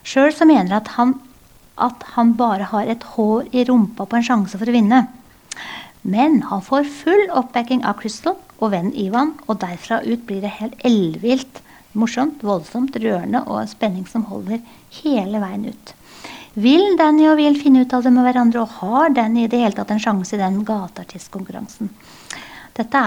Sjøl 0.07 0.33
så 0.35 0.45
mener 0.49 0.73
at 0.81 0.89
han 0.97 1.11
at 1.77 2.05
han 2.15 2.35
bare 2.37 2.71
har 2.73 2.89
et 2.89 3.05
hår 3.15 3.51
i 3.53 3.65
rumpa 3.69 4.07
på 4.09 4.19
en 4.19 4.25
sjanse 4.25 4.59
for 4.59 4.69
å 4.69 4.75
vinne. 4.75 5.05
Men 6.07 6.41
han 6.49 6.65
får 6.65 6.89
full 7.03 7.25
oppbacking 7.35 7.85
av 7.85 7.99
Crystal 8.01 8.37
og 8.57 8.73
vennen 8.73 8.95
Ivan, 8.97 9.35
og 9.47 9.61
derfra 9.61 10.01
ut 10.07 10.25
blir 10.29 10.43
det 10.45 10.57
helt 10.61 10.77
ellevilt 10.87 11.61
morsomt, 11.99 12.43
voldsomt, 12.45 12.97
rørende 13.03 13.43
og 13.47 13.61
en 13.63 13.71
spenning 13.71 14.07
som 14.09 14.27
holder 14.31 14.61
hele 15.01 15.41
veien 15.43 15.69
ut. 15.71 15.95
Vil 16.57 16.97
Danny 16.97 17.27
og 17.29 17.37
Will 17.37 17.59
finne 17.61 17.83
ut 17.85 17.93
av 17.93 18.07
det 18.07 18.13
med 18.17 18.25
hverandre, 18.25 18.63
og 18.65 18.79
har 18.81 19.13
Danny 19.13 19.45
i 19.45 19.51
det 19.53 19.61
hele 19.61 19.77
tatt 19.77 19.93
en 19.93 20.01
sjanse 20.01 20.37
i 20.37 20.41
den 20.41 20.63
gateartistkonkurransen? 20.65 21.91
Dette 22.77 23.03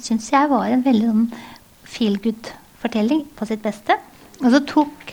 syns 0.00 0.30
jeg 0.32 0.48
var 0.48 0.68
en 0.68 0.84
veldig 0.84 1.10
sånn 1.10 1.26
feel 1.86 2.16
good-fortelling 2.24 3.26
på 3.36 3.48
sitt 3.48 3.62
beste. 3.64 3.98
Og 4.42 4.48
så 4.52 4.62
tok, 4.68 5.12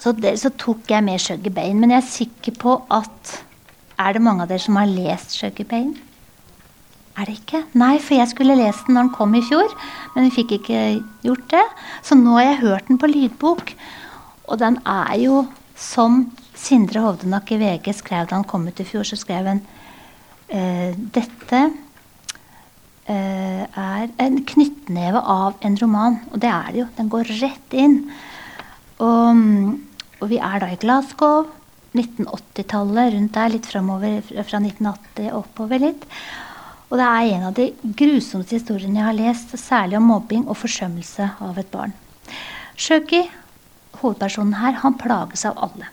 så, 0.00 0.12
det, 0.16 0.34
så 0.40 0.52
tok 0.56 0.88
jeg 0.92 1.04
med 1.04 1.20
Shuggy 1.20 1.52
Bain, 1.52 1.80
men 1.80 1.92
jeg 1.94 2.02
er 2.02 2.12
sikker 2.12 2.60
på 2.60 2.76
at 2.88 3.38
Er 4.00 4.14
det 4.16 4.22
mange 4.24 4.46
av 4.46 4.48
dere 4.48 4.62
som 4.64 4.78
har 4.80 4.88
lest 4.88 5.34
Shuggy 5.36 5.64
Bane? 5.68 6.09
Er 7.20 7.28
det 7.28 7.34
ikke? 7.36 7.58
Nei, 7.76 7.98
for 8.00 8.16
jeg 8.16 8.30
skulle 8.30 8.56
lest 8.56 8.86
den 8.86 8.96
når 8.96 9.08
den 9.08 9.12
kom 9.12 9.34
i 9.36 9.42
fjor, 9.44 9.72
men 10.14 10.24
vi 10.24 10.32
fikk 10.38 10.54
ikke 10.56 10.78
gjort 11.26 11.50
det. 11.52 11.64
Så 12.06 12.16
nå 12.16 12.38
har 12.38 12.46
jeg 12.46 12.62
hørt 12.62 12.88
den 12.88 13.00
på 13.02 13.10
lydbok. 13.10 13.74
Og 14.48 14.60
den 14.62 14.78
er 14.88 15.18
jo 15.20 15.42
som 15.76 16.22
Sindre 16.56 17.02
Hovdenak 17.04 17.52
i 17.52 17.60
VG 17.60 17.92
skrev 18.00 18.28
da 18.28 18.38
han 18.38 18.48
kom 18.48 18.66
ut 18.68 18.80
i 18.80 18.88
fjor, 18.88 19.04
så 19.04 19.18
skrev 19.20 19.48
han 19.48 19.60
eh, 20.48 20.96
dette 20.96 21.60
eh, 23.04 23.62
er 23.68 24.10
en 24.24 24.42
knyttneve 24.48 25.20
av 25.20 25.60
en 25.66 25.78
roman. 25.80 26.20
Og 26.32 26.40
det 26.40 26.52
er 26.52 26.72
det 26.72 26.82
jo. 26.82 26.90
Den 26.96 27.12
går 27.12 27.32
rett 27.44 27.80
inn. 27.84 28.02
Og, 29.00 29.46
og 30.20 30.28
vi 30.32 30.40
er 30.40 30.62
da 30.64 30.72
i 30.72 30.80
Glasgow. 30.80 31.50
1980-tallet, 31.90 33.16
rundt 33.16 33.34
der, 33.34 33.50
litt 33.50 33.66
framover 33.66 34.20
fra 34.22 34.60
1980 34.62 35.32
oppover 35.34 35.82
litt. 35.82 36.04
Og 36.90 36.98
det 36.98 37.06
er 37.06 37.28
en 37.36 37.46
av 37.46 37.54
de 37.54 37.68
grusomste 37.98 38.56
historiene 38.58 38.98
jeg 38.98 39.06
har 39.06 39.18
lest, 39.18 39.54
særlig 39.62 39.98
om 40.00 40.08
mobbing 40.10 40.48
og 40.50 40.58
forsømmelse 40.58 41.28
av 41.46 41.58
et 41.62 41.70
barn. 41.70 41.92
Sjøki, 42.74 43.22
hovedpersonen 44.00 44.56
her, 44.58 44.80
han 44.82 44.96
plages 44.98 45.46
av 45.46 45.58
alle. 45.62 45.86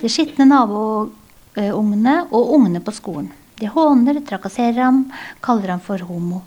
De 0.00 0.10
skitne 0.10 0.48
naboungene 0.50 2.16
og 2.30 2.54
ungene 2.56 2.82
på 2.82 2.94
skolen. 2.96 3.30
De 3.60 3.68
håner, 3.70 4.18
trakasserer 4.26 4.80
ham, 4.82 5.04
kaller 5.44 5.76
ham 5.76 5.82
for 5.84 6.02
homo. 6.08 6.40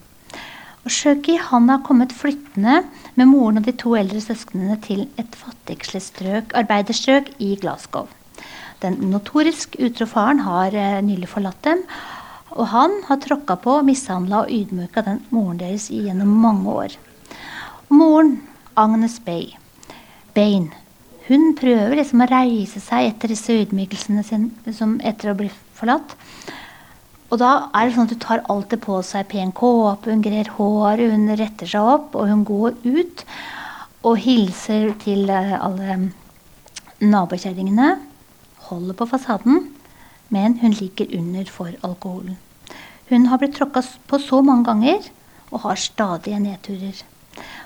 Og 0.84 0.92
Sjøki 0.92 1.38
han 1.40 1.70
har 1.72 1.84
kommet 1.88 2.12
flyttende 2.12 2.82
med 3.16 3.30
moren 3.30 3.62
og 3.62 3.68
de 3.68 3.76
to 3.80 3.94
eldre 3.96 4.20
søsknene 4.20 4.76
til 4.84 5.06
et 5.22 5.38
fattigslig 5.40 6.02
strøk, 6.04 6.52
arbeiderstrøk 6.60 7.32
i 7.40 7.54
Glasgow. 7.62 8.10
Den 8.84 8.98
notorisk 9.14 9.78
utro 9.80 10.10
faren 10.10 10.44
har 10.44 10.76
eh, 10.76 11.00
nylig 11.06 11.30
forlatt 11.32 11.62
dem, 11.64 11.86
og 12.54 12.70
han 12.70 13.00
har 13.08 13.20
tråkka 13.22 13.58
på, 13.62 13.80
mishandla 13.86 14.44
og 14.44 14.54
ydmyka 14.54 15.04
den 15.06 15.22
moren 15.34 15.60
deres 15.62 15.90
gjennom 15.90 16.30
mange 16.44 16.70
år. 16.70 16.96
moren, 17.90 18.42
Agnes 18.76 19.20
Bay, 19.20 19.54
Bain, 20.34 20.72
hun 21.28 21.54
prøver 21.56 21.96
liksom 21.96 22.24
å 22.24 22.30
reise 22.30 22.82
seg 22.82 23.12
etter 23.12 23.32
disse 23.32 23.54
ydmykelsene 23.54 24.24
sine 24.26 24.50
liksom 24.66 25.00
etter 25.06 25.32
å 25.32 25.38
bli 25.38 25.50
forlatt. 25.78 26.16
Og 27.32 27.40
da 27.42 27.70
er 27.74 27.88
det 27.88 27.96
sånn 27.96 28.10
at 28.10 28.16
hun 28.16 28.24
tar 28.26 28.44
alltid 28.50 28.82
på 28.84 29.00
seg 29.06 29.30
pen 29.32 29.54
kåpe, 29.56 30.12
hun 30.12 30.22
grer 30.26 30.50
håret, 30.58 31.14
hun 31.14 31.30
retter 31.38 31.70
seg 31.70 31.86
opp, 31.96 32.18
og 32.18 32.30
hun 32.30 32.44
går 32.46 32.76
ut 32.84 33.24
og 34.04 34.20
hilser 34.22 34.92
til 35.02 35.30
eh, 35.32 35.56
alle 35.58 36.12
nabokjerringene. 37.02 37.96
Holder 38.68 38.98
på 38.98 39.08
fasaden 39.10 39.73
men 40.34 40.58
hun 40.62 40.76
ligger 40.80 41.14
under 41.20 41.50
for 41.54 41.72
alkoholen. 41.86 42.38
Hun 43.12 43.28
har 43.30 43.40
blitt 43.42 43.56
tråkka 43.58 43.84
på 44.10 44.20
så 44.22 44.42
mange 44.46 44.66
ganger 44.70 45.10
og 45.54 45.66
har 45.68 45.80
stadige 45.80 46.40
nedturer. 46.42 47.04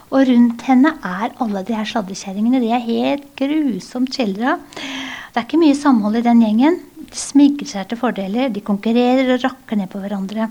Og 0.08 0.28
rundt 0.30 0.64
henne 0.68 0.94
er 1.04 1.36
alle 1.44 1.64
de 1.68 1.76
her 1.76 1.88
sladrekjerringene. 1.88 2.62
De 2.64 2.72
er 2.72 2.84
helt 2.84 3.28
grusomt 3.40 4.16
skildra. 4.16 4.56
Det 4.76 5.42
er 5.42 5.46
ikke 5.46 5.60
mye 5.62 5.78
samhold 5.78 6.20
i 6.20 6.26
den 6.26 6.44
gjengen. 6.44 6.80
De 7.08 7.20
smigrer 7.20 7.70
seg 7.70 7.90
til 7.90 8.00
fordeler, 8.00 8.50
de 8.52 8.64
konkurrerer 8.66 9.36
og 9.36 9.44
rakker 9.44 9.80
ned 9.80 9.92
på 9.92 10.02
hverandre. 10.04 10.50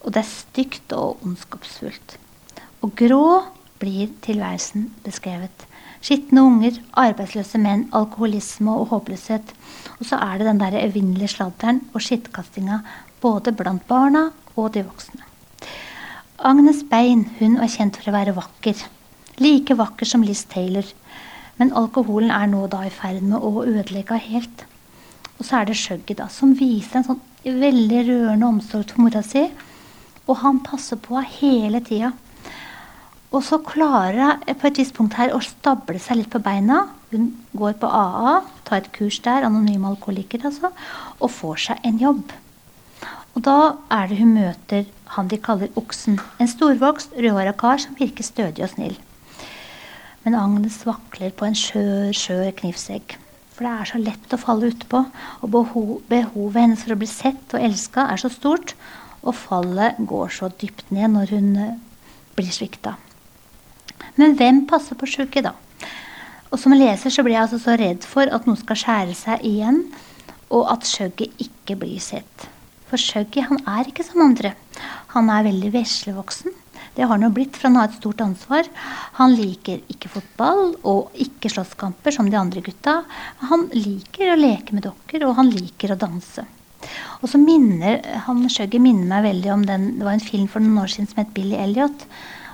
Og 0.00 0.12
det 0.14 0.22
er 0.22 0.30
stygt 0.32 0.94
og 0.96 1.20
ondskapsfullt. 1.26 2.16
Og 2.80 2.94
grå 2.96 3.24
blir 3.80 4.08
tilværelsen 4.24 4.88
beskrevet. 5.04 5.68
Skitne 6.00 6.42
unger, 6.48 6.78
arbeidsløse 6.96 7.58
menn, 7.60 7.88
alkoholisme 7.92 8.72
og 8.72 8.88
håpløshet. 8.94 9.52
Og 9.98 10.06
så 10.08 10.16
er 10.16 10.40
det 10.40 10.46
den 10.48 10.60
der 10.62 10.78
evinnelige 10.80 11.34
sladderen 11.34 11.82
og 11.92 12.00
skittkastinga 12.04 12.80
både 13.20 13.52
blant 13.52 13.84
barna 13.88 14.30
og 14.56 14.72
de 14.74 14.84
voksne. 14.86 15.26
Agnes 16.40 16.80
Bein 16.88 17.26
hun 17.36 17.58
var 17.60 17.68
kjent 17.68 17.98
for 18.00 18.08
å 18.08 18.16
være 18.16 18.36
vakker. 18.36 18.80
Like 19.44 19.76
vakker 19.76 20.08
som 20.08 20.24
Liz 20.24 20.46
Taylor. 20.48 20.86
Men 21.60 21.74
alkoholen 21.76 22.32
er 22.32 22.48
nå 22.48 22.64
da 22.72 22.86
i 22.86 22.92
ferd 22.92 23.20
med 23.20 23.44
å 23.44 23.66
ødelegge 23.66 24.16
helt. 24.30 24.64
Og 25.36 25.44
så 25.44 25.60
er 25.60 25.68
det 25.68 25.76
Shuggy, 25.76 26.16
da, 26.16 26.30
som 26.32 26.56
viser 26.56 27.00
en 27.00 27.06
sånn 27.10 27.20
veldig 27.44 28.00
rørende 28.08 28.48
omsorg 28.48 28.88
til 28.88 29.04
mora 29.04 29.20
si. 29.24 29.44
Og 30.24 30.40
han 30.40 30.62
passer 30.64 30.96
på 30.96 31.20
henne 31.20 31.36
hele 31.40 31.84
tida. 31.84 32.14
Og 33.30 33.44
så 33.46 33.60
klarer 33.62 34.40
hun 34.46 34.58
på 34.58 34.66
et 34.66 34.78
tidspunkt 34.80 35.14
her 35.18 35.34
å 35.34 35.42
stable 35.44 36.00
seg 36.02 36.18
litt 36.18 36.32
på 36.32 36.42
beina. 36.42 36.88
Hun 37.12 37.30
går 37.54 37.76
på 37.78 37.86
AA, 37.86 38.40
tar 38.66 38.82
et 38.82 38.92
kurs 38.94 39.20
der, 39.22 39.46
anonyme 39.46 39.92
alkoholiker, 39.92 40.42
altså, 40.46 40.72
og 41.18 41.30
får 41.34 41.62
seg 41.68 41.86
en 41.86 42.00
jobb. 42.02 42.34
Og 43.38 43.44
da 43.46 43.58
er 43.94 44.10
det 44.10 44.18
hun 44.18 44.34
møter 44.34 44.88
han 45.14 45.30
de 45.30 45.38
kaller 45.42 45.70
Oksen. 45.78 46.18
En 46.42 46.50
storvokst, 46.50 47.14
rødhåra 47.14 47.54
kar 47.58 47.78
som 47.82 47.96
virker 47.98 48.26
stødig 48.26 48.64
og 48.66 48.72
snill. 48.74 48.96
Men 50.24 50.36
Agnes 50.36 50.80
vakler 50.84 51.32
på 51.34 51.46
en 51.46 51.56
skjør, 51.56 52.10
skjør 52.14 52.50
knivsegg. 52.58 53.16
For 53.54 53.66
det 53.66 53.72
er 53.72 53.90
så 53.90 54.00
lett 54.00 54.34
å 54.34 54.40
falle 54.40 54.70
utpå. 54.72 55.04
Og 55.44 55.52
behovet 55.52 56.60
hennes 56.60 56.82
for 56.82 56.94
å 56.94 57.00
bli 57.00 57.08
sett 57.10 57.54
og 57.54 57.62
elska 57.62 58.06
er 58.12 58.22
så 58.22 58.30
stort. 58.32 58.74
Og 59.22 59.36
fallet 59.36 59.98
går 60.10 60.34
så 60.34 60.50
dypt 60.60 60.90
ned 60.94 61.14
når 61.14 61.34
hun 61.36 61.50
uh, 61.58 61.78
blir 62.36 62.52
svikta. 62.54 62.96
Men 64.20 64.36
hvem 64.38 64.64
passer 64.70 64.98
på 64.98 65.08
sjuke, 65.08 65.42
da? 65.44 65.54
Og 66.50 66.58
som 66.58 66.74
leser 66.74 67.12
så 67.14 67.22
blir 67.22 67.36
jeg 67.36 67.46
altså 67.46 67.60
så 67.62 67.76
redd 67.78 68.06
for 68.06 68.30
at 68.30 68.46
noen 68.48 68.58
skal 68.58 68.78
skjære 68.78 69.18
seg 69.18 69.44
igjen, 69.46 69.84
og 70.50 70.66
at 70.72 70.88
skjøgget 70.88 71.44
ikke 71.44 71.76
blir 71.78 72.00
sett. 72.02 72.48
For 72.90 72.98
skjøgget 72.98 73.46
han 73.46 73.60
er 73.70 73.86
ikke 73.86 74.02
som 74.06 74.24
andre. 74.24 74.56
Han 75.14 75.30
er 75.30 75.46
veldig 75.46 75.70
veslevoksen. 75.76 76.56
Det 76.96 77.04
har 77.04 77.12
han 77.14 77.22
jo 77.22 77.30
blitt, 77.34 77.54
for 77.54 77.68
han 77.68 77.78
har 77.78 77.86
et 77.86 77.98
stort 78.00 78.22
ansvar. 78.24 78.66
Han 79.20 79.36
liker 79.38 79.84
ikke 79.92 80.10
fotball 80.10 80.72
og 80.90 81.14
ikke 81.22 81.52
slåsskamper 81.52 82.14
som 82.16 82.26
de 82.30 82.38
andre 82.40 82.62
gutta. 82.66 82.96
Han 83.46 83.68
liker 83.76 84.32
å 84.32 84.40
leke 84.40 84.74
med 84.74 84.88
dokker, 84.88 85.22
og 85.28 85.36
han 85.38 85.52
liker 85.54 85.94
å 85.94 86.00
danse. 86.00 86.44
Og 87.20 87.28
så 87.30 87.38
minner 87.38 88.00
han 88.26 88.42
Skjøgget 88.50 88.82
minner 88.82 89.06
meg 89.12 89.26
veldig 89.28 89.50
om 89.52 89.64
den, 89.68 89.82
Det 89.98 90.06
var 90.06 90.16
en 90.16 90.24
film 90.24 90.46
for 90.48 90.64
noen 90.64 90.82
år 90.82 90.90
siden 90.90 91.10
som 91.10 91.22
het 91.22 91.34
Billy 91.36 91.54
Elliot. 91.60 92.06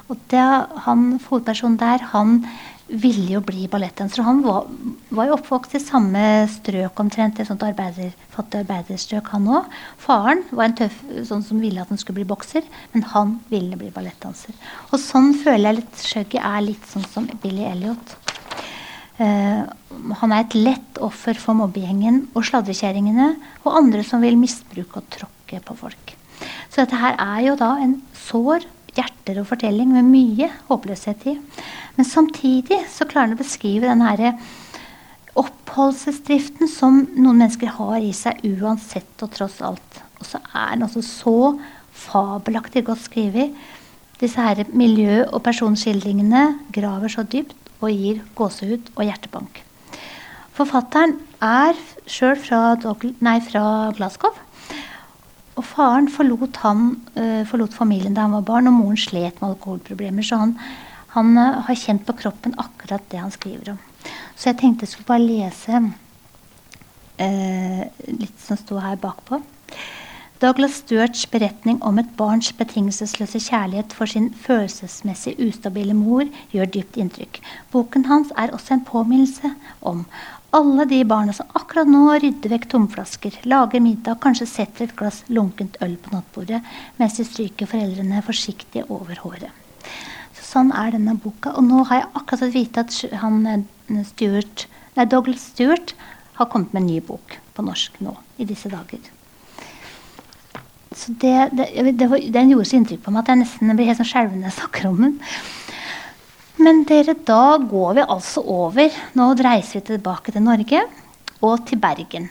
Og 0.07 0.19
det, 0.31 0.47
han 0.87 1.07
hovedpersonen 1.27 1.79
der, 1.81 2.03
han 2.13 2.41
ville 2.87 3.33
jo 3.33 3.41
bli 3.43 3.65
ballettdanser. 3.71 4.23
Han 4.23 4.45
var, 4.45 4.69
var, 5.11 5.27
jo 5.27 5.35
oppvokst 5.35 5.75
i 5.75 5.83
samme 5.83 6.21
strøk 6.51 7.01
omtrent, 7.03 7.41
et 7.41 7.49
sånt 7.49 7.65
arbeider, 7.67 8.13
fattig 8.31 8.61
arbeiderstrøk, 8.63 9.33
han 9.35 9.49
òg. 9.51 9.73
Faren 10.03 10.45
var 10.53 10.69
en 10.69 10.77
tøff 10.79 11.01
sånn 11.27 11.43
som 11.47 11.63
ville 11.63 11.83
at 11.83 11.91
han 11.91 11.99
skulle 11.99 12.21
bli 12.21 12.29
bokser, 12.31 12.67
men 12.93 13.07
han 13.11 13.37
ville 13.51 13.79
bli 13.81 13.91
ballettdanser. 13.95 14.55
Og 14.93 15.03
sånn 15.03 15.33
føler 15.41 15.73
jeg 15.73 15.81
litt 15.81 16.07
Shuggy 16.07 16.43
er 16.43 16.63
litt 16.69 16.87
sånn 16.93 17.09
som 17.11 17.27
Billy 17.43 17.67
Elliot. 17.67 18.15
Uh, 19.17 19.65
han 20.21 20.33
er 20.35 20.45
et 20.45 20.55
lett 20.55 20.99
offer 21.03 21.39
for 21.41 21.57
mobbegjengen 21.57 22.27
og 22.37 22.45
sladrekjerringene 22.45 23.31
og 23.65 23.71
andre 23.73 24.03
som 24.05 24.21
vil 24.21 24.37
misbruke 24.39 25.01
og 25.01 25.09
tråkke 25.15 25.63
på 25.65 25.77
folk. 25.81 26.13
Så 26.69 26.85
dette 26.85 27.01
her 27.01 27.17
er 27.17 27.47
jo 27.49 27.55
da 27.59 27.71
en 27.81 27.97
sår 28.27 28.67
hjerter 28.97 29.41
og 29.41 29.49
fortelling 29.51 29.93
med 29.95 30.09
mye 30.09 30.51
håpløshet 30.69 31.27
i. 31.33 31.37
Men 31.97 32.09
samtidig 32.09 32.83
så 32.93 33.07
klarer 33.09 33.31
han 33.31 33.39
å 33.39 33.43
beskrive 33.43 33.89
den 33.89 34.05
herre 34.05 34.35
oppholdelsesdriften 35.37 36.71
som 36.71 37.03
noen 37.17 37.43
mennesker 37.43 37.75
har 37.77 37.99
i 38.01 38.13
seg 38.17 38.41
uansett 38.49 39.25
og 39.25 39.33
tross 39.37 39.61
alt. 39.65 40.01
Og 40.21 40.29
så 40.29 40.41
er 40.53 40.75
den 40.75 40.87
altså 40.87 41.05
så 41.05 41.37
fabelaktig 41.97 42.87
godt 42.87 43.05
skrevet. 43.05 43.53
Disse 44.21 44.41
her 44.41 44.65
miljø- 44.73 45.29
og 45.29 45.43
personskildringene 45.45 46.47
graver 46.73 47.13
så 47.13 47.25
dypt 47.25 47.57
og 47.83 47.93
gir 47.93 48.23
gåsehud 48.39 48.93
og 48.97 49.05
hjertebank. 49.05 49.61
Forfatteren 50.57 51.19
er 51.45 51.77
sjøl 52.09 52.39
fra, 52.41 52.61
fra, 52.81 53.65
Glasgow. 53.99 54.33
Og 55.57 55.65
faren 55.65 56.11
forlot, 56.13 56.59
han, 56.65 56.89
uh, 57.17 57.43
forlot 57.49 57.75
familien 57.75 58.17
da 58.17 58.27
han 58.27 58.37
var 58.37 58.45
barn, 58.49 58.69
og 58.69 58.77
moren 58.77 59.01
slet 59.01 59.41
med 59.41 59.55
alkoholproblemer. 59.55 60.27
Så 60.27 60.41
han 60.41 60.57
han 61.17 61.33
uh, 61.39 61.63
har 61.65 61.77
kjent 61.81 62.05
på 62.07 62.13
kroppen 62.19 62.55
akkurat 62.61 63.05
det 63.13 63.19
han 63.23 63.31
skriver 63.33 63.71
om. 63.73 63.79
Så 64.37 64.51
jeg 64.51 64.59
tenkte 64.61 64.85
jeg 64.85 64.91
skulle 64.93 65.09
bare 65.09 65.25
lese 65.25 65.81
uh, 65.81 65.89
litt 68.11 68.39
som 68.43 68.57
sto 68.61 68.77
her 68.83 68.97
bakpå. 69.01 69.41
Douglas 70.37 70.83
Sturts 70.83 71.25
beretning 71.33 71.79
om 71.81 71.97
et 71.97 72.11
barns 72.19 72.51
betingelsesløse 72.59 73.41
kjærlighet 73.47 73.95
for 73.97 74.05
sin 74.13 74.29
følelsesmessig 74.37 75.33
ustabile 75.41 75.97
mor 75.97 76.29
gjør 76.53 76.69
dypt 76.75 76.99
inntrykk. 77.01 77.41
Boken 77.73 78.05
hans 78.11 78.29
er 78.37 78.53
også 78.53 78.77
en 78.77 78.85
påminnelse 78.85 79.49
om 79.81 80.05
alle 80.57 80.87
de 80.89 81.03
barna 81.05 81.35
som 81.37 81.49
akkurat 81.59 81.89
nå 81.91 82.07
rydder 82.17 82.53
vekk 82.55 82.67
tomflasker, 82.73 83.37
lager 83.49 83.83
middag, 83.85 84.21
kanskje 84.25 84.49
setter 84.49 84.87
et 84.87 84.97
glass 84.97 85.23
lunkent 85.29 85.77
øl 85.85 85.97
på 86.01 86.15
nattbordet 86.15 86.63
mens 87.01 87.19
de 87.19 87.27
stryker 87.29 87.69
foreldrene 87.71 88.23
forsiktig 88.25 88.87
over 88.89 89.21
håret. 89.25 89.51
Sånn 90.47 90.71
er 90.73 90.95
denne 90.95 91.17
boka. 91.21 91.53
Og 91.59 91.67
nå 91.67 91.83
har 91.89 92.01
jeg 92.01 92.09
akkurat 92.15 92.45
fått 92.45 92.55
vite 92.55 92.85
at 92.85 93.21
han, 93.21 93.41
eh, 93.51 94.05
Stuart, 94.07 94.67
nei, 94.97 95.05
Douglas 95.11 95.51
Stewart 95.53 95.93
har 96.39 96.49
kommet 96.53 96.73
med 96.73 96.83
en 96.83 96.89
ny 96.95 97.01
bok 97.01 97.37
på 97.57 97.65
norsk 97.67 98.01
nå 98.05 98.15
i 98.39 98.47
disse 98.49 98.71
dager. 98.73 99.13
Så 100.97 101.13
det, 101.21 101.51
det, 101.53 101.69
det, 101.99 102.09
Den 102.33 102.51
gjorde 102.51 102.69
så 102.71 102.79
inntrykk 102.79 103.03
på 103.05 103.13
meg 103.13 103.25
at 103.25 103.33
jeg 103.35 103.43
nesten 103.43 103.77
blir 103.77 103.91
helt 103.91 104.01
sånn 104.01 104.09
skjelven 104.09 104.41
når 104.41 104.49
jeg 104.49 104.59
snakker 104.61 104.89
om 104.89 105.03
den. 105.05 105.19
Men 106.57 106.85
dere, 106.89 107.13
da 107.29 107.59
går 107.61 107.99
vi 107.99 108.05
altså 108.07 108.41
over. 108.41 108.95
Nå 109.19 109.29
reiser 109.37 109.81
vi 109.81 109.87
tilbake 109.91 110.33
til 110.33 110.45
Norge 110.45 110.83
og 111.45 111.67
til 111.69 111.81
Bergen. 111.81 112.31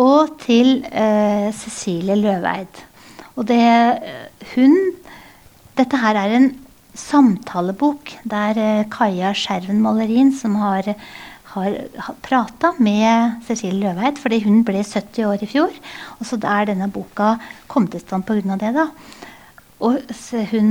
Og 0.00 0.38
til 0.42 0.78
eh, 0.88 1.50
Cecilie 1.54 2.16
Løveid. 2.18 2.80
Og 3.36 3.46
det 3.50 3.60
eh, 3.60 4.30
Hun 4.54 4.76
Dette 5.74 5.98
her 5.98 6.14
er 6.14 6.32
en 6.36 6.52
samtalebok 6.94 8.12
der 8.30 8.58
eh, 8.62 8.88
Kaja 8.90 9.32
Skjerven 9.34 9.80
Malerin, 9.82 10.30
som 10.32 10.54
har, 10.62 10.92
har, 11.50 11.78
prata 12.22 12.70
med 12.78 13.42
Cecilie 13.46 13.80
Løveid, 13.82 14.20
fordi 14.22 14.38
hun 14.46 14.62
ble 14.64 14.84
70 14.86 15.26
år 15.26 15.42
i 15.42 15.50
fjor. 15.50 15.74
Og 16.20 16.28
så 16.30 16.38
er 16.38 16.70
denne 16.70 16.88
boka 16.94 17.34
kommet 17.66 17.98
i 17.98 18.02
stand 18.02 18.24
pga. 18.24 18.56
det. 18.56 18.72
da. 18.78 18.88
Og 19.84 20.00
hun, 20.52 20.70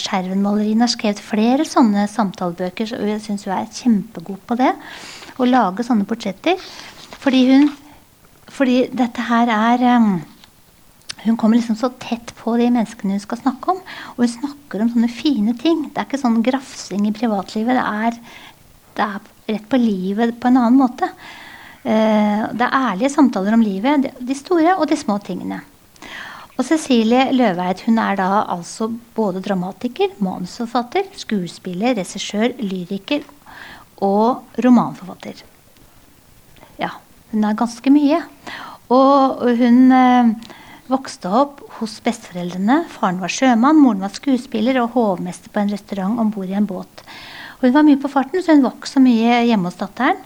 Skjervenmalerien 0.00 0.84
har 0.84 0.90
skrevet 0.92 1.22
flere 1.22 1.64
sånne 1.68 2.04
samtalebøker, 2.12 2.92
og 2.98 3.08
jeg 3.08 3.22
syns 3.24 3.46
hun 3.46 3.54
er 3.56 3.70
kjempegod 3.72 4.42
på 4.48 4.58
det. 4.60 4.74
Å 5.40 5.48
lage 5.48 5.86
sånne 5.86 6.06
portretter. 6.08 6.60
Fordi 7.24 7.46
hun 7.52 7.72
Fordi 8.54 8.84
dette 8.92 9.22
her 9.26 9.48
er 9.50 9.80
um, 9.96 10.20
hun 11.24 11.36
kommer 11.40 11.56
liksom 11.56 11.74
så 11.80 11.88
tett 11.98 12.34
på 12.36 12.52
de 12.60 12.68
menneskene 12.68 13.16
hun 13.16 13.22
skal 13.22 13.40
snakke 13.40 13.72
om. 13.72 13.80
Og 14.14 14.20
hun 14.20 14.30
snakker 14.30 14.84
om 14.84 14.90
sånne 14.92 15.08
fine 15.10 15.54
ting. 15.58 15.86
Det 15.88 16.02
er 16.02 16.06
ikke 16.06 16.20
sånn 16.20 16.42
grafsing 16.44 17.08
i 17.08 17.14
privatlivet. 17.16 17.80
Det 17.80 17.86
er, 18.04 18.18
det 18.98 19.06
er, 19.08 19.32
rett 19.54 19.66
på 19.72 19.80
livet 19.80 20.36
på 20.40 20.48
en 20.48 20.60
annen 20.60 20.78
måte. 20.78 21.08
Uh, 21.82 22.52
det 22.52 22.68
er 22.68 22.76
ærlige 22.92 23.10
samtaler 23.16 23.56
om 23.56 23.64
livet. 23.64 24.12
De 24.20 24.36
store 24.38 24.76
og 24.76 24.86
de 24.92 25.00
små 25.00 25.18
tingene. 25.24 25.64
Og 26.54 26.62
Cecilie 26.62 27.32
Løveid 27.34 27.82
hun 27.88 27.98
er 27.98 28.18
da 28.20 28.28
altså 28.52 28.88
både 29.16 29.42
dramatiker, 29.42 30.12
manusforfatter, 30.22 31.08
skuespiller, 31.18 31.96
regissør, 31.98 32.54
lyriker 32.62 33.24
og 34.04 34.60
romanforfatter. 34.62 35.42
Ja, 36.78 36.94
hun 37.32 37.46
er 37.46 37.58
ganske 37.58 37.90
mye. 37.90 38.20
Og 38.94 39.42
hun 39.58 39.80
eh, 39.94 40.34
Vokste 40.84 41.30
opp 41.32 41.62
hos 41.78 41.94
besteforeldrene. 42.04 42.82
Faren 42.92 43.22
var 43.22 43.32
sjømann, 43.32 43.78
moren 43.80 44.02
var 44.04 44.12
skuespiller 44.12 44.76
og 44.82 44.90
hovmester 44.92 45.48
på 45.48 45.62
en 45.62 45.70
restaurant 45.72 46.20
om 46.20 46.28
bord 46.34 46.50
i 46.50 46.58
en 46.58 46.66
båt. 46.68 47.04
Og 47.56 47.64
hun 47.64 47.72
var 47.72 47.86
mye 47.86 48.00
på 48.02 48.10
farten, 48.12 48.44
så 48.44 48.58
hun 48.58 48.68
så 48.84 49.00
mye 49.00 49.38
hjemme 49.48 49.70
hos 49.70 49.80
datteren. 49.80 50.20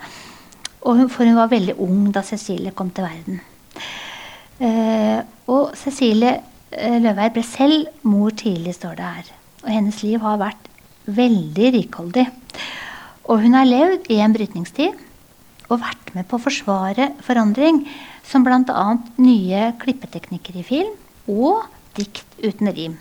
Hun, 0.82 1.06
for 1.06 1.28
hun 1.28 1.38
var 1.38 1.52
veldig 1.52 1.76
ung 1.78 2.08
da 2.10 2.24
Cecilie 2.26 2.74
kom 2.74 2.90
til 2.90 3.06
verden. 3.06 3.38
Eh, 4.58 5.20
og 5.46 5.74
Cecilie 5.78 6.40
eh, 6.74 6.98
Løveid 6.98 7.36
ble 7.36 7.44
selv 7.46 7.86
mor 8.06 8.34
tidlig, 8.34 8.74
står 8.78 8.98
det 8.98 9.06
her. 9.06 9.30
Og 9.64 9.70
hennes 9.70 10.02
liv 10.02 10.22
har 10.22 10.40
vært 10.40 10.68
veldig 11.06 11.72
rikholdig. 11.78 12.26
Og 13.28 13.44
hun 13.44 13.54
har 13.54 13.68
levd 13.68 14.08
i 14.12 14.18
en 14.24 14.34
brytningstid 14.34 14.96
og 15.68 15.82
vært 15.82 16.14
med 16.16 16.26
på 16.28 16.38
å 16.38 16.42
forsvare 16.42 17.10
forandring 17.24 17.82
som 18.26 18.44
bl.a. 18.44 18.86
nye 19.20 19.68
klippeteknikker 19.80 20.56
i 20.58 20.64
film 20.66 20.94
og 21.28 21.68
dikt 21.98 22.24
uten 22.40 22.72
rim. 22.72 22.96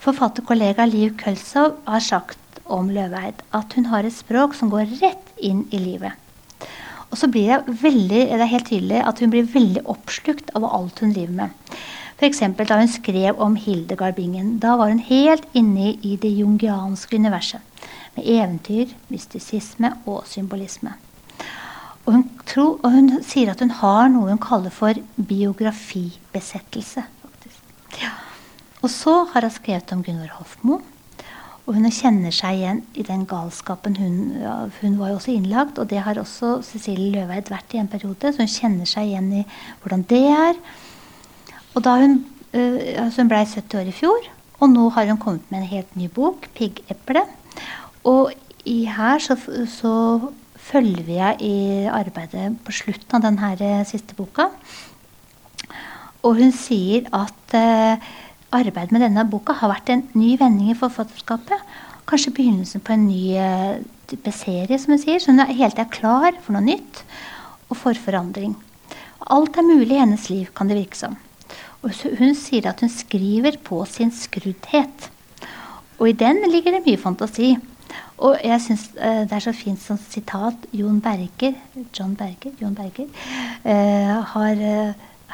Forfatterkollega 0.00 0.86
Liv 0.88 1.16
Kølsov 1.20 1.76
har 1.84 2.04
sagt 2.04 2.60
om 2.70 2.88
Løveid 2.94 3.42
at 3.56 3.76
hun 3.76 3.90
har 3.90 4.06
et 4.06 4.16
språk 4.16 4.54
som 4.56 4.70
går 4.72 4.88
rett 5.02 5.34
inn 5.36 5.66
i 5.74 5.82
livet. 5.82 6.14
Og 7.10 7.18
så 7.18 7.26
blir 7.30 7.50
det, 7.50 7.74
veldig, 7.82 8.20
det 8.30 8.38
er 8.38 8.52
helt 8.52 8.68
tydelig 8.70 9.00
at 9.02 9.18
hun 9.18 9.32
blir 9.32 9.48
veldig 9.50 9.82
oppslukt 9.90 10.52
av 10.54 10.66
alt 10.68 11.02
hun 11.02 11.14
driver 11.14 11.36
med. 11.42 11.74
F.eks. 12.20 12.42
da 12.68 12.76
hun 12.78 12.90
skrev 12.90 13.38
om 13.40 13.56
Hildegard 13.56 14.14
Bingen. 14.14 14.58
Da 14.62 14.76
var 14.76 14.92
hun 14.92 15.02
helt 15.02 15.46
inne 15.56 15.94
i 16.04 16.16
det 16.20 16.30
jungianske 16.36 17.16
universet. 17.16 17.64
Med 18.14 18.26
eventyr, 18.28 18.92
mystisisme 19.08 19.94
og 20.04 20.26
symbolisme. 20.28 20.92
Og 22.04 22.12
hun, 22.14 22.24
tror, 22.46 22.78
og 22.82 22.92
hun 22.92 23.10
sier 23.26 23.50
at 23.52 23.62
hun 23.62 23.72
har 23.80 24.08
noe 24.12 24.30
hun 24.30 24.42
kaller 24.42 24.72
for 24.74 24.98
biografibesettelse. 25.16 27.04
Ja. 28.00 28.12
Og 28.80 28.90
så 28.92 29.24
har 29.32 29.44
hun 29.46 29.52
skrevet 29.54 29.92
om 29.96 30.04
Gunvor 30.04 30.30
Hofmo. 30.38 30.80
Og 31.70 31.76
hun 31.78 31.86
kjenner 31.94 32.34
seg 32.34 32.56
igjen 32.58 32.80
i 32.98 33.04
den 33.06 33.20
galskapen. 33.30 33.94
Hun, 33.94 34.14
hun 34.80 34.96
var 34.98 35.12
jo 35.12 35.18
også 35.20 35.30
innlagt, 35.30 35.76
og 35.78 35.86
det 35.92 36.00
har 36.02 36.18
også 36.18 36.56
Cecilie 36.66 37.12
Løveid 37.14 37.52
vært 37.52 37.76
i 37.76 37.78
en 37.78 37.90
periode. 37.92 38.32
Så 38.34 38.42
hun 38.42 38.50
kjenner 38.50 38.88
seg 38.90 39.06
igjen 39.06 39.28
i 39.38 39.44
hvordan 39.78 40.02
det 40.10 40.24
er. 40.34 40.58
Og 41.78 41.84
da 41.86 41.92
hun, 42.00 42.16
øh, 42.50 42.80
altså 43.04 43.22
hun 43.22 43.30
blei 43.30 43.44
70 43.46 43.78
år 43.78 43.92
i 43.92 43.94
fjor, 43.94 44.26
og 44.58 44.72
nå 44.72 44.88
har 44.96 45.06
hun 45.12 45.22
kommet 45.22 45.46
med 45.52 45.60
en 45.60 45.70
helt 45.70 45.94
ny 45.94 46.10
bok, 46.10 46.50
'Piggeple'. 46.58 47.22
Og 48.02 48.32
i 48.66 48.84
her 48.90 49.22
så, 49.22 49.38
så 49.70 49.94
følger 50.56 51.06
vi 51.06 51.20
i 51.46 51.86
arbeidet 51.86 52.58
på 52.66 52.74
slutten 52.74 53.14
av 53.14 53.28
denne 53.28 53.54
eh, 53.54 53.86
siste 53.86 54.18
boka. 54.18 54.50
Og 56.26 56.34
hun 56.34 56.50
sier 56.50 57.06
at 57.14 57.54
eh, 58.50 58.60
arbeidet 58.60 58.92
med 58.92 59.04
denne 59.04 59.24
boka 59.30 59.54
har 59.56 59.72
vært 59.72 59.92
en 59.94 60.04
ny 60.18 60.36
vending 60.40 60.72
i 60.72 60.78
forfatterskapet. 60.78 61.62
Kanskje 62.10 62.34
begynnelsen 62.34 62.82
på 62.82 62.94
en 62.94 63.06
ny 63.06 63.36
eh, 63.38 63.80
type 64.10 64.32
serie, 64.34 64.78
som 64.78 64.94
hun 64.94 65.02
sier. 65.02 65.20
Så 65.22 65.30
hun 65.30 65.42
er 65.42 65.54
helt 65.54 65.78
er 65.78 65.90
klar 65.90 66.34
for 66.42 66.56
noe 66.56 66.64
nytt 66.66 67.04
og 67.70 67.78
for 67.78 67.94
forandring. 67.94 68.56
Alt 69.30 69.58
er 69.60 69.66
mulig 69.66 69.94
i 69.94 70.02
hennes 70.02 70.28
liv, 70.30 70.48
kan 70.56 70.70
det 70.70 70.78
virke 70.80 70.98
som. 70.98 71.16
Og 71.84 71.94
hun 72.18 72.34
sier 72.36 72.66
at 72.68 72.80
hun 72.82 72.92
skriver 72.92 73.56
på 73.64 73.84
sin 73.88 74.10
skruddhet. 74.12 75.10
Og 76.00 76.10
i 76.10 76.16
den 76.16 76.42
ligger 76.50 76.74
det 76.74 76.84
mye 76.86 77.00
fantasi. 77.00 77.54
Og 78.20 78.36
jeg 78.44 78.60
syns 78.64 78.88
uh, 78.98 79.24
det 79.24 79.32
er 79.32 79.44
så 79.44 79.52
fint 79.56 79.80
som 79.80 79.98
sitat 80.00 80.66
Jon 80.76 81.00
Berger, 81.00 81.56
John 81.96 82.12
Berger, 82.16 82.52
Jon 82.60 82.76
Berger 82.76 83.08
uh, 83.64 84.20
har 84.34 84.60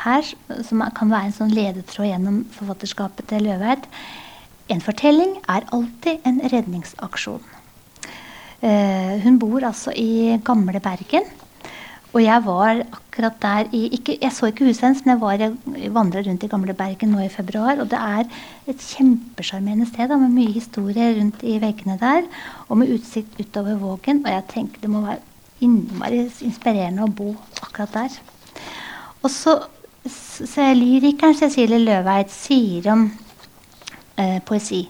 her, 0.05 0.29
som 0.67 0.85
kan 0.97 1.11
være 1.13 1.31
en 1.31 1.37
sånn 1.37 1.55
ledetråd 1.55 2.11
gjennom 2.11 2.43
forfatterskapet 2.57 3.29
til 3.31 3.47
Løveid. 3.49 3.89
En 4.73 4.83
fortelling 4.83 5.37
er 5.49 5.67
alltid 5.73 6.25
en 6.27 6.41
redningsaksjon. 6.53 7.53
hun 9.23 9.39
bor 9.39 9.65
altså 9.65 9.93
i 9.95 10.41
gamle 10.43 10.81
Bergen. 10.81 11.27
Og 12.17 12.23
jeg 12.25 12.45
var 12.47 12.79
akkurat 12.81 13.35
der 13.43 13.69
i 13.77 13.89
ikke, 13.93 14.17
Jeg 14.23 14.33
så 14.33 14.47
ikke 14.47 14.65
huset 14.65 14.85
hennes, 14.85 15.05
men 15.05 15.13
jeg, 15.13 15.21
var, 15.21 15.91
vandra 15.93 16.23
rundt 16.25 16.43
i 16.43 16.49
gamle 16.49 16.75
Bergen 16.75 17.11
nå 17.13 17.21
i 17.21 17.29
februar. 17.29 17.77
Og 17.81 17.91
det 17.91 17.99
er 17.99 18.25
et 18.67 18.81
kjempesjarmerende 18.81 19.87
sted 19.87 20.09
da, 20.09 20.17
med 20.17 20.33
mye 20.33 20.53
historie 20.55 21.11
rundt 21.19 21.43
i 21.43 21.59
veggene 21.61 21.99
der. 22.01 22.25
Og 22.69 22.79
med 22.79 22.95
utsikt 22.95 23.37
utover 23.41 23.77
Vågen. 23.77 24.23
Og 24.25 24.33
jeg 24.33 24.47
tenker 24.55 24.81
det 24.81 24.91
må 24.91 25.05
være 25.05 25.21
innmari 25.61 26.23
inspirerende 26.45 27.05
å 27.05 27.13
bo 27.13 27.35
akkurat 27.61 27.93
der. 27.93 28.17
Og 29.23 29.31
så 29.31 29.59
Lyrikeren 30.07 31.35
Cecilie 31.35 31.81
Løveid 31.83 32.31
sier 32.31 32.87
om 32.93 33.09
eh, 34.17 34.39
poesi 34.47 34.85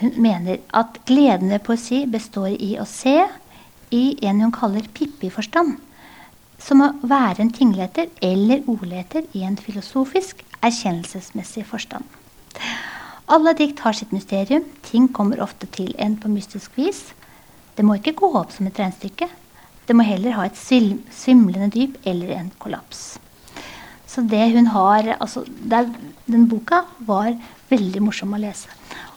Hun 0.00 0.14
mener 0.24 0.62
at 0.72 1.00
gleden 1.06 1.52
ved 1.52 1.60
poesi 1.66 2.06
består 2.08 2.54
i 2.56 2.74
å 2.80 2.86
se 2.88 3.18
i 3.92 4.04
en 4.24 4.40
hun 4.40 4.54
kaller 4.54 4.88
Pippi-forstand 4.96 5.76
som 6.62 6.80
å 6.80 6.92
være 7.02 7.42
en 7.42 7.52
tingleter 7.52 8.08
eller 8.22 8.62
ordleter 8.70 9.26
i 9.36 9.42
en 9.44 9.58
filosofisk, 9.58 10.44
erkjennelsesmessig 10.62 11.64
forstand. 11.66 12.06
Alle 13.32 13.54
dikt 13.58 13.82
har 13.82 13.96
sitt 13.98 14.14
mysterium. 14.14 14.64
Ting 14.86 15.08
kommer 15.12 15.42
ofte 15.42 15.66
til 15.74 15.90
en 15.98 16.14
på 16.16 16.30
mystisk 16.30 16.78
vis. 16.78 17.02
Det 17.76 17.84
må 17.84 17.98
ikke 17.98 18.14
gå 18.22 18.30
opp 18.38 18.54
som 18.54 18.70
et 18.70 18.78
regnestykke. 18.78 19.28
Det 19.88 19.96
må 19.98 20.06
heller 20.06 20.38
ha 20.38 20.46
et 20.46 20.58
svimlende 20.58 21.70
dyp 21.74 21.98
eller 22.06 22.32
en 22.38 22.50
kollaps. 22.62 23.18
Så 24.12 24.24
det 24.28 24.50
hun 24.52 24.68
har 24.74 25.14
altså, 25.18 25.44
der, 25.48 25.88
Den 26.28 26.44
boka 26.48 26.82
var 27.00 27.32
veldig 27.72 28.02
morsom 28.04 28.34
å 28.36 28.40
lese. 28.40 28.68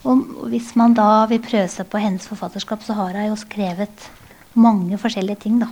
Og 0.08 0.48
hvis 0.50 0.72
man 0.78 0.94
da 0.96 1.26
vil 1.28 1.42
prøve 1.44 1.68
seg 1.68 1.88
på 1.92 2.00
hennes 2.00 2.24
forfatterskap, 2.28 2.84
så 2.86 2.96
har 2.96 3.16
hun 3.18 3.28
jo 3.28 3.40
skrevet 3.40 4.08
mange 4.56 4.96
forskjellige 5.00 5.44
ting. 5.44 5.60
da 5.60 5.68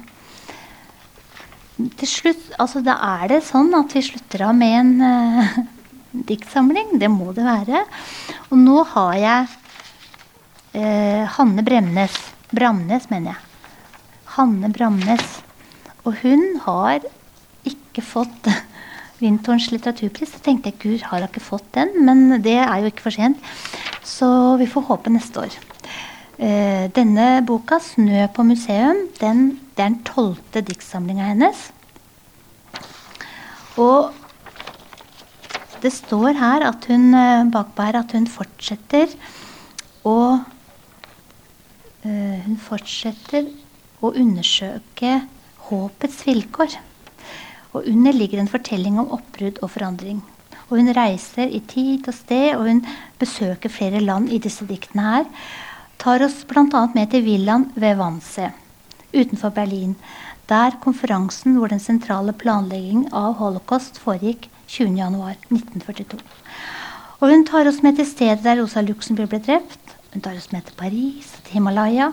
til 1.75 2.09
slutt 2.09 2.51
altså 2.63 2.83
Da 2.87 2.97
er 3.19 3.31
det 3.33 3.41
sånn 3.49 3.73
at 3.77 3.95
vi 3.97 4.03
slutter 4.07 4.47
av 4.49 4.55
med 4.59 4.75
en 4.79 4.93
uh, 5.03 5.57
diktsamling. 6.31 6.97
Det 7.01 7.11
må 7.11 7.33
det 7.35 7.47
være. 7.47 7.85
Og 8.51 8.61
nå 8.61 8.85
har 8.95 9.17
jeg 9.19 9.49
uh, 10.79 11.25
Hanne 11.39 11.65
Bremnes. 11.67 12.21
Bramnes, 12.55 13.09
mener 13.11 13.35
jeg. 13.35 13.73
Hanne 14.37 14.71
Bramnes. 14.75 15.41
Og 16.05 16.21
hun 16.23 16.61
har 16.67 17.03
ikke 17.67 18.05
fått 18.05 18.51
Vintorens 19.25 19.71
litteraturpris. 19.73 20.37
Så 20.37 20.45
tenkte 20.45 20.71
jeg 20.71 20.81
gud, 20.85 21.09
har 21.09 21.25
hun 21.25 21.29
ikke 21.29 21.43
fått 21.43 21.67
den? 21.75 21.97
Men 22.05 22.43
det 22.45 22.59
er 22.61 22.85
jo 22.85 22.93
ikke 22.93 23.09
for 23.09 23.17
sent. 23.17 23.41
Så 24.05 24.29
vi 24.61 24.69
får 24.71 24.89
håpe 24.93 25.13
neste 25.13 25.47
år. 25.49 25.61
Eh, 26.39 26.91
denne 26.93 27.43
boka, 27.47 27.79
'Snø 27.81 28.27
på 28.35 28.43
museum', 28.43 29.07
den 29.21 29.61
det 29.75 29.83
er 29.83 29.89
den 29.91 30.03
tolvte 30.07 30.61
diktsamlinga 30.63 31.33
hennes. 31.33 31.73
Og 33.75 34.15
det 35.83 35.91
står 35.93 36.39
her 36.39 36.63
at 36.69 36.87
hun 36.87 37.11
bakbærer 37.11 37.51
bakpå 37.51 37.83
her 37.83 37.99
at 37.99 38.15
hun 38.15 38.29
fortsetter 38.31 39.11
å 40.07 40.19
uh, 42.05 42.37
Hun 42.45 42.59
fortsetter 42.61 43.49
å 44.05 44.13
undersøke 44.13 45.23
håpets 45.67 46.27
vilkår. 46.27 46.77
Og 47.75 47.87
under 47.91 48.15
ligger 48.15 48.41
en 48.41 48.51
fortelling 48.51 48.99
om 49.03 49.13
oppbrudd 49.17 49.61
og 49.63 49.73
forandring. 49.75 50.23
Og 50.71 50.79
hun 50.79 50.95
reiser 50.97 51.51
i 51.51 51.61
tid 51.69 52.07
og 52.09 52.15
sted, 52.17 52.55
og 52.57 52.69
hun 52.71 52.85
besøker 53.21 53.73
flere 53.73 54.01
land 54.01 54.31
i 54.33 54.41
disse 54.43 54.67
diktene 54.69 55.05
her. 55.05 55.31
Tar 55.99 56.25
oss 56.25 56.45
bl.a. 56.49 56.87
med 56.95 57.11
til 57.11 57.25
villaen 57.27 57.71
ved 57.75 57.99
Wannsee 58.01 58.53
utenfor 59.15 59.53
Berlin, 59.55 59.95
der 60.49 60.75
konferansen 60.83 61.57
hvor 61.57 61.71
den 61.71 61.81
sentrale 61.81 62.35
planleggingen 62.35 63.07
av 63.15 63.37
holocaust 63.39 64.01
foregikk 64.03 64.49
20.1.1942. 64.69 66.19
Og 67.23 67.31
hun 67.31 67.47
tar 67.49 67.71
oss 67.71 67.81
med 67.85 67.97
til 67.97 68.09
stedet 68.09 68.45
der 68.45 68.59
Rosa 68.61 68.83
Luxemburg 68.85 69.31
ble 69.33 69.41
drept. 69.47 69.97
Hun 70.13 70.25
tar 70.25 70.37
oss 70.37 70.51
med 70.53 70.67
til 70.67 70.77
Paris, 70.79 71.31
til 71.45 71.61
Himalaya. 71.61 72.11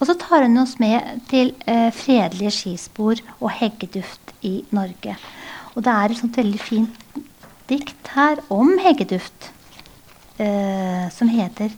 Og 0.00 0.08
så 0.08 0.16
tar 0.18 0.44
hun 0.46 0.58
oss 0.62 0.76
med 0.82 1.22
til 1.30 1.54
eh, 1.70 1.90
fredelige 1.94 2.52
skispor 2.54 3.20
og 3.38 3.50
heggeduft 3.60 4.34
i 4.42 4.64
Norge. 4.74 5.16
Og 5.74 5.84
det 5.86 5.92
er 5.92 6.12
et 6.12 6.20
sånt 6.20 6.38
veldig 6.38 6.60
fint 6.60 7.18
dikt 7.70 8.10
her 8.14 8.42
om 8.52 8.76
heggeduft 8.82 9.50
eh, 10.38 11.10
som 11.14 11.30
heter 11.30 11.70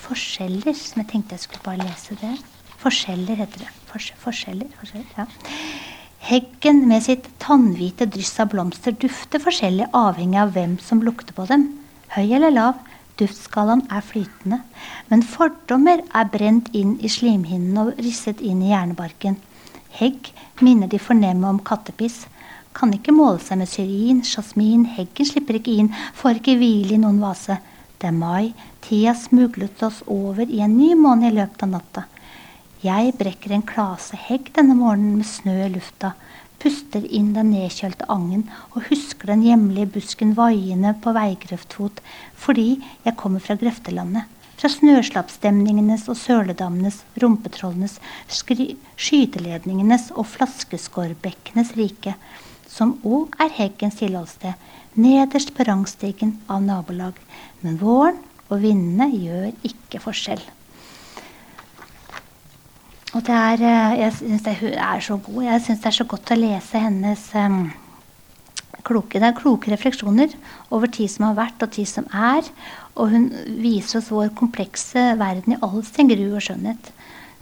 'Forskjeller', 0.00 0.74
som 0.74 1.02
jeg 1.02 1.10
tenkte 1.10 1.36
jeg 1.36 1.40
skulle 1.40 1.64
bare 1.64 1.84
lese 1.84 2.16
det. 2.20 2.36
Forskjeller 2.80 3.36
heter 3.36 3.58
det. 3.58 3.68
Fors 3.90 4.12
forskjeller, 4.16 4.68
forskjeller, 4.78 5.10
ja. 5.18 5.26
Heggen 6.20 6.86
med 6.88 7.02
sitt 7.04 7.28
tannhvite 7.40 8.06
dryss 8.06 8.38
av 8.40 8.50
blomster 8.52 8.92
dufter 8.92 9.40
forskjellig 9.42 9.88
avhengig 9.96 10.40
av 10.40 10.52
hvem 10.54 10.78
som 10.78 11.02
lukter 11.04 11.36
på 11.36 11.46
dem. 11.48 11.66
Høy 12.16 12.32
eller 12.36 12.50
lav, 12.50 12.74
duftskalaen 13.20 13.84
er 13.92 14.02
flytende. 14.04 14.60
Men 15.12 15.22
fordommer 15.22 16.02
er 16.16 16.32
brent 16.32 16.72
inn 16.76 16.96
i 17.04 17.10
slimhinnen 17.12 17.78
og 17.82 18.00
risset 18.00 18.40
inn 18.40 18.64
i 18.64 18.72
hjernebarken. 18.72 19.38
Hegg 20.00 20.32
minner 20.64 20.90
de 20.90 21.00
fornemme 21.02 21.48
om 21.48 21.60
kattepiss. 21.66 22.24
Kan 22.76 22.94
ikke 22.94 23.14
måle 23.14 23.40
seg 23.42 23.58
med 23.60 23.70
syrin, 23.70 24.22
sjasmin, 24.26 24.86
heggen 24.96 25.26
slipper 25.26 25.58
ikke 25.58 25.74
inn, 25.82 25.90
får 26.14 26.38
ikke 26.38 26.56
hvile 26.60 26.96
i 26.96 27.02
noen 27.02 27.18
vase. 27.22 27.58
Det 28.00 28.08
er 28.08 28.16
mai, 28.16 28.54
tida 28.80 29.12
smuglet 29.18 29.82
oss 29.84 30.00
over 30.08 30.46
i 30.46 30.62
en 30.64 30.78
ny 30.78 30.94
måned 30.96 31.32
i 31.32 31.36
løpet 31.36 31.66
av 31.66 31.72
natta. 31.74 32.06
Jeg 32.80 33.12
brekker 33.18 33.52
en 33.52 33.66
klase 33.66 34.16
hegg 34.16 34.46
denne 34.56 34.78
morgenen 34.78 35.18
med 35.18 35.28
snø 35.28 35.56
i 35.66 35.72
lufta, 35.74 36.14
puster 36.60 37.04
inn 37.08 37.32
den 37.36 37.52
nedkjølte 37.54 38.08
angen 38.12 38.44
og 38.74 38.84
husker 38.90 39.32
den 39.32 39.44
hjemlige 39.46 39.88
busken 39.96 40.34
vaiende 40.38 40.92
på 41.02 41.14
veigrøftfot 41.16 42.02
fordi 42.40 42.68
jeg 43.06 43.16
kommer 43.20 43.42
fra 43.44 43.56
grøftelandet. 43.60 44.28
Fra 44.60 44.68
snøslappstemningenes 44.68 46.04
og 46.12 46.18
søledammenes, 46.20 46.98
rumpetrollenes, 47.22 47.96
skyteledningenes 48.28 50.10
og 50.12 50.28
flaskeskårbekkenes 50.34 51.72
rike, 51.80 52.12
som 52.68 52.98
òg 53.00 53.40
er 53.40 53.56
heggens 53.56 53.96
tilholdssted, 54.02 54.52
nederst 55.00 55.54
på 55.56 55.64
rangstigen 55.64 56.36
av 56.44 56.60
nabolag. 56.66 57.16
Men 57.64 57.80
våren 57.80 58.20
og 58.50 58.60
vindene 58.60 59.08
gjør 59.16 59.48
ikke 59.64 60.02
forskjell. 60.04 60.44
Og 63.10 63.24
det 63.26 63.34
er, 63.34 63.62
eh, 63.66 63.98
jeg 64.04 64.12
syns 64.14 64.44
hun 64.60 64.74
er 64.74 65.00
så 65.02 65.16
god. 65.18 65.42
Jeg 65.42 65.62
syns 65.64 65.80
det 65.82 65.86
er 65.90 65.98
så 65.98 66.04
godt 66.06 66.30
å 66.30 66.38
lese 66.38 66.78
hennes 66.78 67.24
um, 67.34 67.64
kloke, 68.86 69.18
det 69.18 69.26
er 69.26 69.38
kloke 69.38 69.72
refleksjoner 69.72 70.36
over 70.70 70.86
tid 70.86 71.10
som 71.10 71.26
har 71.26 71.38
vært, 71.40 71.62
og 71.64 71.72
tid 71.74 71.88
som 71.90 72.06
er. 72.14 72.46
Og 72.94 73.10
hun 73.10 73.30
viser 73.62 73.98
oss 73.98 74.12
vår 74.14 74.30
komplekse 74.38 75.16
verden 75.18 75.56
i 75.56 75.60
all 75.60 75.82
sin 75.86 76.10
gru 76.10 76.28
og 76.28 76.44
skjønnhet. 76.46 76.92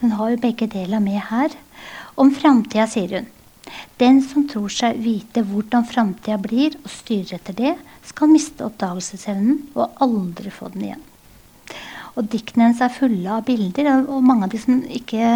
Hun 0.00 0.16
har 0.16 0.32
jo 0.32 0.40
begge 0.40 0.70
deler 0.72 1.04
med 1.04 1.20
her. 1.28 1.52
Om 2.16 2.32
framtida 2.32 2.88
sier 2.88 3.18
hun 3.18 3.34
den 4.00 4.22
som 4.24 4.46
tror 4.48 4.72
seg 4.72 4.96
vite 5.04 5.42
hvordan 5.44 5.84
framtida 5.84 6.38
blir, 6.40 6.78
og 6.80 6.88
styrer 6.88 7.36
etter 7.36 7.56
det, 7.58 7.74
skal 8.08 8.32
miste 8.32 8.64
oppdagelsesevnen 8.64 9.66
og 9.76 10.00
aldri 10.00 10.52
få 10.54 10.72
den 10.72 10.88
igjen. 10.88 11.07
Og 12.18 12.26
diktene 12.32 12.66
hennes 12.66 12.80
er 12.82 12.90
fulle 12.90 13.30
av 13.30 13.44
bilder, 13.46 13.92
og 14.10 14.24
mange 14.26 14.48
av 14.48 14.52
de 14.54 14.58
som 14.58 14.80
ikke, 14.82 15.28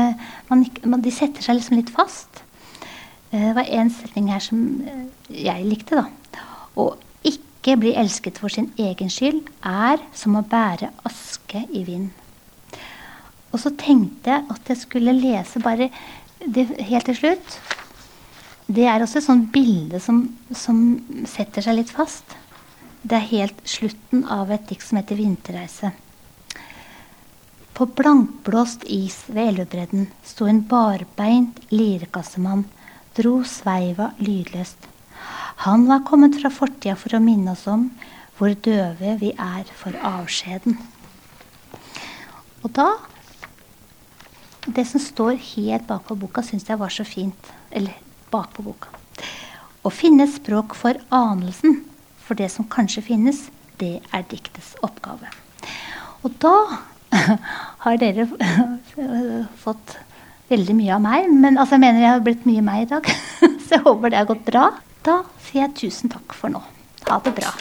man, 0.49 0.65
de 1.05 1.15
setter 1.15 1.45
seg 1.45 1.61
liksom 1.61 1.79
litt 1.79 1.93
fast. 1.95 2.43
Eh, 3.31 3.39
det 3.39 3.55
var 3.59 3.71
en 3.71 3.93
setning 3.95 4.33
her 4.33 4.43
som 4.43 4.65
eh, 4.83 5.05
jeg 5.45 5.69
likte, 5.69 6.03
da. 6.03 6.43
Å 6.75 6.89
ikke 7.29 7.77
bli 7.79 7.95
elsket 7.99 8.41
for 8.43 8.51
sin 8.51 8.73
egen 8.81 9.13
skyld 9.13 9.47
er 9.69 10.03
som 10.17 10.35
å 10.35 10.43
bære 10.43 10.91
aske 11.07 11.63
i 11.71 11.85
vind. 11.87 12.11
Og 13.53 13.61
så 13.61 13.71
tenkte 13.79 14.33
jeg 14.33 14.49
at 14.51 14.71
jeg 14.73 14.81
skulle 14.81 15.15
lese 15.15 15.61
bare 15.63 15.91
det 16.43 16.67
helt 16.89 17.07
til 17.07 17.19
slutt. 17.19 17.59
Det 18.73 18.87
er 18.89 19.03
også 19.05 19.21
et 19.21 19.27
sånt 19.27 19.51
bilde 19.53 20.01
som, 20.01 20.25
som, 20.57 20.79
setter 21.29 21.63
seg 21.63 21.77
litt 21.79 21.93
fast. 21.93 22.25
Det 23.03 23.19
er 23.19 23.31
helt 23.35 23.61
slutten 23.69 24.25
av 24.31 24.51
et 24.55 24.65
dikt 24.71 24.87
som 24.87 24.99
heter 24.99 25.19
'Vinterreise'. 25.19 25.93
På 27.73 27.87
blankblåst 27.87 28.85
is 28.85 29.23
ved 29.27 29.53
elvebredden 29.53 30.09
sto 30.25 30.47
en 30.47 30.61
barbeint 30.69 31.61
lirekassemann, 31.73 32.67
dro 33.17 33.39
sveiva 33.49 34.11
lydløst. 34.21 34.89
Han 35.65 35.87
var 35.89 36.05
kommet 36.09 36.37
fra 36.41 36.51
fortida 36.53 36.97
for 36.99 37.17
å 37.17 37.23
minne 37.23 37.55
oss 37.55 37.65
om 37.71 37.89
hvor 38.37 38.53
døve 38.67 39.17
vi 39.21 39.33
er 39.33 39.65
for 39.79 39.97
avskjeden. 39.97 40.77
Og 42.63 42.71
da 42.77 42.91
det 44.67 44.85
som 44.87 45.03
står 45.03 45.41
helt 45.57 45.89
bakpå 45.89 46.15
boka, 46.15 46.43
syns 46.47 46.69
jeg 46.69 46.79
var 46.79 46.93
så 46.95 47.05
fint. 47.07 47.49
Eller 47.71 47.97
bakpå 48.31 48.63
boka. 48.63 48.93
Å 49.83 49.91
finne 49.91 50.29
språk 50.31 50.77
for 50.79 50.99
anelsen, 51.11 51.81
for 52.23 52.39
det 52.39 52.53
som 52.55 52.69
kanskje 52.71 53.03
finnes, 53.09 53.49
det 53.81 53.99
er 54.15 54.29
diktets 54.31 54.77
oppgave. 54.87 55.27
Og 56.23 56.37
da 56.43 56.55
har 57.85 58.01
dere 58.01 58.29
fått 59.65 59.97
veldig 60.53 60.77
mye 60.79 60.97
av 60.97 61.05
meg. 61.05 61.31
Men 61.33 61.57
altså, 61.57 61.77
jeg 61.77 61.85
mener 61.87 62.05
jeg 62.05 62.15
har 62.17 62.27
blitt 62.27 62.47
mye 62.49 62.67
meg 62.67 62.87
i 62.87 62.91
dag. 62.95 63.11
Så 63.65 63.79
jeg 63.79 63.87
håper 63.87 64.13
det 64.13 64.23
har 64.23 64.31
gått 64.31 64.47
bra. 64.49 64.69
Da 65.07 65.23
sier 65.43 65.67
jeg 65.67 65.77
tusen 65.87 66.13
takk 66.13 66.37
for 66.37 66.53
nå. 66.53 66.63
Ha 67.09 67.19
det 67.25 67.35
bra. 67.41 67.57